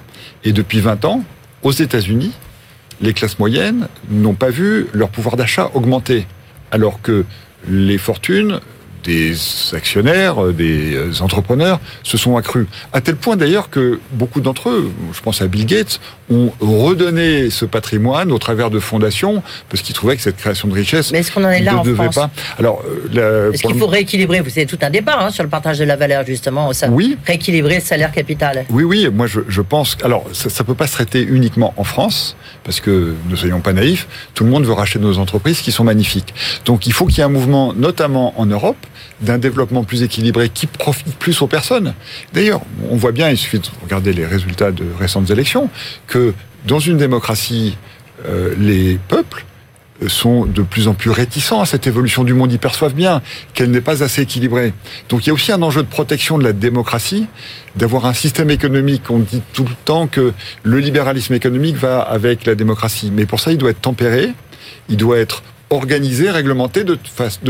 [0.45, 1.25] Et depuis 20 ans,
[1.63, 2.33] aux États-Unis,
[3.01, 6.27] les classes moyennes n'ont pas vu leur pouvoir d'achat augmenter,
[6.71, 7.25] alors que
[7.69, 8.61] les fortunes
[9.07, 9.35] des
[9.75, 12.67] actionnaires, euh, des euh, entrepreneurs se sont accrus.
[12.93, 16.01] À tel point d'ailleurs que beaucoup d'entre eux, je pense à Bill Gates,
[16.31, 20.75] ont redonné ce patrimoine au travers de fondations parce qu'ils trouvaient que cette création de
[20.75, 22.31] richesse Mais est-ce qu'on en est là ne en devait France pas.
[22.59, 25.31] Alors, euh, la- Est-ce pour qu'il le- faut rééquilibrer Vous savez, tout un débat hein,
[25.31, 26.73] sur le partage de la valeur, justement.
[26.73, 26.89] Ça.
[26.89, 27.17] Oui.
[27.25, 28.65] Rééquilibrer le salaire capital.
[28.71, 29.97] Oui, oui, moi je, je pense.
[30.03, 32.37] Alors, ça ne peut pas se traiter uniquement en France,
[32.67, 35.85] parce que ne soyons pas naïfs, tout le monde veut racheter nos entreprises qui sont
[35.85, 36.35] magnifiques.
[36.65, 38.77] Donc il faut qu'il y ait un mouvement, notamment en Europe,
[39.21, 41.95] d'un développement plus équilibré qui profite plus aux personnes.
[42.35, 42.61] D'ailleurs,
[42.91, 45.71] on voit bien, il suffit de regarder les résultats de récentes élections,
[46.09, 46.35] que
[46.67, 47.77] dans une démocratie,
[48.27, 49.45] euh, les peuples
[50.09, 52.53] sont de plus en plus réticents à cette évolution du monde.
[52.53, 53.23] Ils perçoivent bien
[53.55, 54.73] qu'elle n'est pas assez équilibrée.
[55.09, 57.27] Donc il y a aussi un enjeu de protection de la démocratie,
[57.77, 59.11] d'avoir un système économique.
[59.11, 60.33] On dit tout le temps que
[60.63, 63.11] le libéralisme économique va avec la démocratie.
[63.13, 64.33] Mais pour ça, il doit être tempéré,
[64.89, 66.97] il doit être organisé, réglementé de,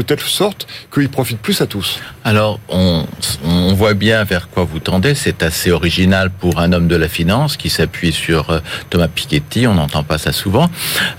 [0.02, 2.00] telle sorte qu'il profite plus à tous.
[2.24, 3.04] Alors, on,
[3.74, 5.14] voit bien vers quoi vous tendez.
[5.14, 9.66] C'est assez original pour un homme de la finance qui s'appuie sur euh, Thomas Piketty.
[9.66, 10.70] On n'entend pas ça souvent.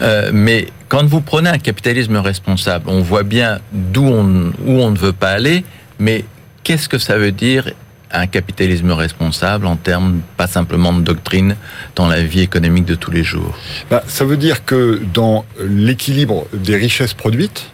[0.01, 4.89] Euh, mais quand vous prenez un capitalisme responsable, on voit bien d'où on, où on
[4.89, 5.63] ne veut pas aller.
[5.99, 6.25] Mais
[6.63, 7.71] qu'est-ce que ça veut dire
[8.11, 11.55] un capitalisme responsable en termes pas simplement de doctrine
[11.95, 13.57] dans la vie économique de tous les jours
[13.89, 17.71] Bah, ça veut dire que dans l'équilibre des richesses produites,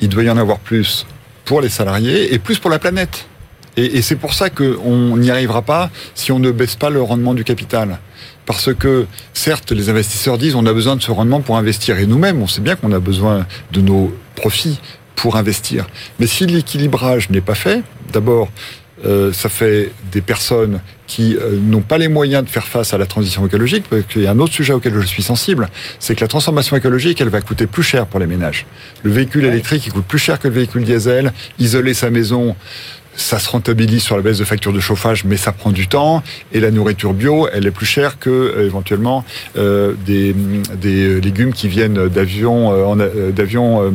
[0.00, 1.06] il doit y en avoir plus
[1.44, 3.26] pour les salariés et plus pour la planète.
[3.76, 7.32] Et, c'est pour ça qu'on n'y arrivera pas si on ne baisse pas le rendement
[7.32, 7.98] du capital.
[8.44, 11.98] Parce que, certes, les investisseurs disent on a besoin de ce rendement pour investir.
[11.98, 14.80] Et nous-mêmes, on sait bien qu'on a besoin de nos profits
[15.14, 15.86] pour investir.
[16.18, 18.48] Mais si l'équilibrage n'est pas fait, d'abord,
[19.04, 22.98] euh, ça fait des personnes qui euh, n'ont pas les moyens de faire face à
[22.98, 25.68] la transition écologique, parce qu'il y a un autre sujet auquel je suis sensible,
[25.98, 28.66] c'est que la transformation écologique, elle va coûter plus cher pour les ménages.
[29.04, 31.32] Le véhicule électrique, il coûte plus cher que le véhicule diesel.
[31.58, 32.56] Isoler sa maison,
[33.18, 36.22] ça se rentabilise sur la baisse de facture de chauffage, mais ça prend du temps.
[36.52, 39.24] Et la nourriture bio, elle est plus chère que euh, éventuellement
[39.56, 40.34] euh, des,
[40.76, 43.90] des légumes qui viennent d'avions, euh, euh, d'avions euh,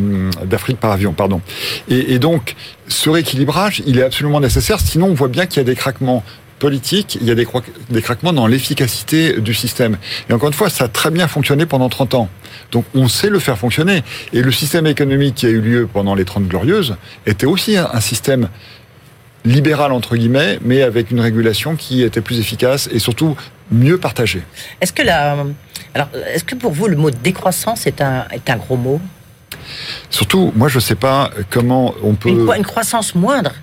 [0.46, 1.42] d'Afrique par avion, pardon.
[1.90, 2.56] Et, donc,
[2.88, 4.80] ce rééquilibrage, il est absolument nécessaire.
[4.80, 6.24] Sinon, on voit bien qu'il y a des craquements
[6.60, 9.98] politiques, il y a des, craquements dans l'efficacité du système.
[10.30, 12.30] Et encore une fois, ça a très bien fonctionné pendant 30 ans.
[12.72, 14.02] Donc on sait le faire fonctionner.
[14.32, 16.96] Et le système économique qui a eu lieu pendant les 30 glorieuses
[17.26, 18.48] était aussi un système
[19.46, 23.36] libéral entre guillemets, mais avec une régulation qui était plus efficace et surtout
[23.72, 24.41] mieux partagée.
[24.82, 25.36] Est-ce que la,
[25.94, 29.00] alors, est-ce que pour vous le mot décroissance est un est un gros mot?
[30.10, 32.30] Surtout, moi je ne sais pas comment on peut.
[32.30, 33.54] une, une croissance moindre,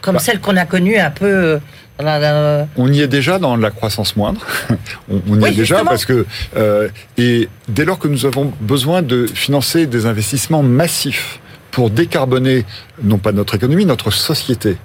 [0.00, 0.20] comme Bah.
[0.20, 1.58] celle qu'on a connue un peu.
[2.00, 4.40] euh, On y est déjà dans la croissance moindre.
[5.10, 5.84] on, on y Oui, est déjà justement.
[5.90, 6.26] parce que
[6.56, 12.64] euh, et dès lors que nous avons besoin de financer des investissements massifs pour décarboner
[13.02, 14.76] non pas notre économie, notre société,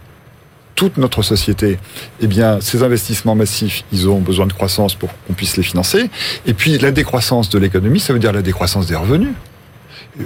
[0.80, 1.78] toute notre société,
[2.22, 6.10] eh bien, ces investissements massifs, ils ont besoin de croissance pour qu'on puisse les financer.
[6.46, 9.34] Et puis, la décroissance de l'économie, ça veut dire la décroissance des revenus.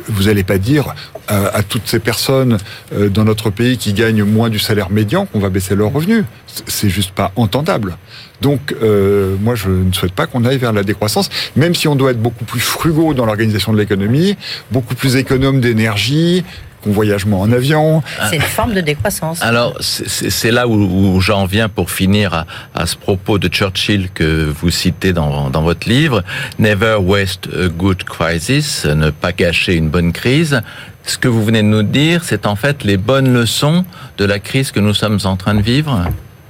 [0.09, 0.93] Vous n'allez pas dire
[1.31, 2.59] euh, à toutes ces personnes
[2.93, 6.23] euh, dans notre pays qui gagnent moins du salaire médian qu'on va baisser leurs revenus.
[6.67, 7.97] C'est juste pas entendable.
[8.41, 11.95] Donc, euh, moi, je ne souhaite pas qu'on aille vers la décroissance, même si on
[11.95, 14.37] doit être beaucoup plus frugaux dans l'organisation de l'économie,
[14.71, 16.43] beaucoup plus économe d'énergie,
[16.83, 18.03] convoyage moins en avion.
[18.29, 19.41] C'est une forme de décroissance.
[19.41, 20.73] Alors, c'est- là où,
[21.15, 25.49] où j'en viens pour finir à, à ce propos de Churchill que vous citez dans,
[25.49, 26.23] dans votre livre.
[26.59, 30.61] Never waste a good crisis, ne pas gâcher une bonne crise.
[31.05, 33.83] Ce que vous venez de nous dire, c'est en fait les bonnes leçons
[34.17, 36.05] de la crise que nous sommes en train de vivre.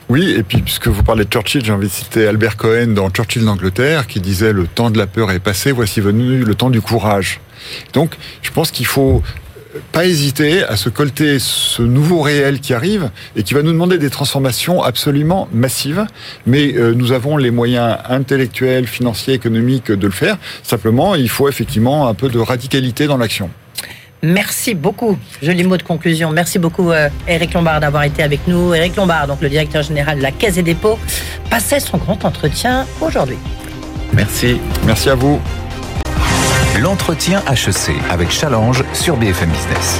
[0.09, 3.09] Oui, et puis puisque vous parlez de Churchill, j'ai envie de citer Albert Cohen dans
[3.09, 6.69] Churchill d'Angleterre qui disait le temps de la peur est passé, voici venu le temps
[6.69, 7.39] du courage.
[7.93, 9.23] Donc, je pense qu'il faut
[9.91, 13.97] pas hésiter à se colter ce nouveau réel qui arrive et qui va nous demander
[13.97, 16.05] des transformations absolument massives.
[16.45, 20.37] Mais euh, nous avons les moyens intellectuels, financiers, économiques de le faire.
[20.63, 23.49] Simplement, il faut effectivement un peu de radicalité dans l'action.
[24.21, 25.17] Merci beaucoup.
[25.41, 26.31] Joli mot de conclusion.
[26.31, 28.73] Merci beaucoup, euh, Eric Lombard, d'avoir été avec nous.
[28.73, 30.97] Eric Lombard, donc le directeur général de la Caisse des dépôts,
[31.49, 33.37] passait son grand entretien aujourd'hui.
[34.13, 34.59] Merci.
[34.85, 35.41] Merci à vous.
[36.81, 39.99] L'entretien HEC avec Challenge sur BFM Business.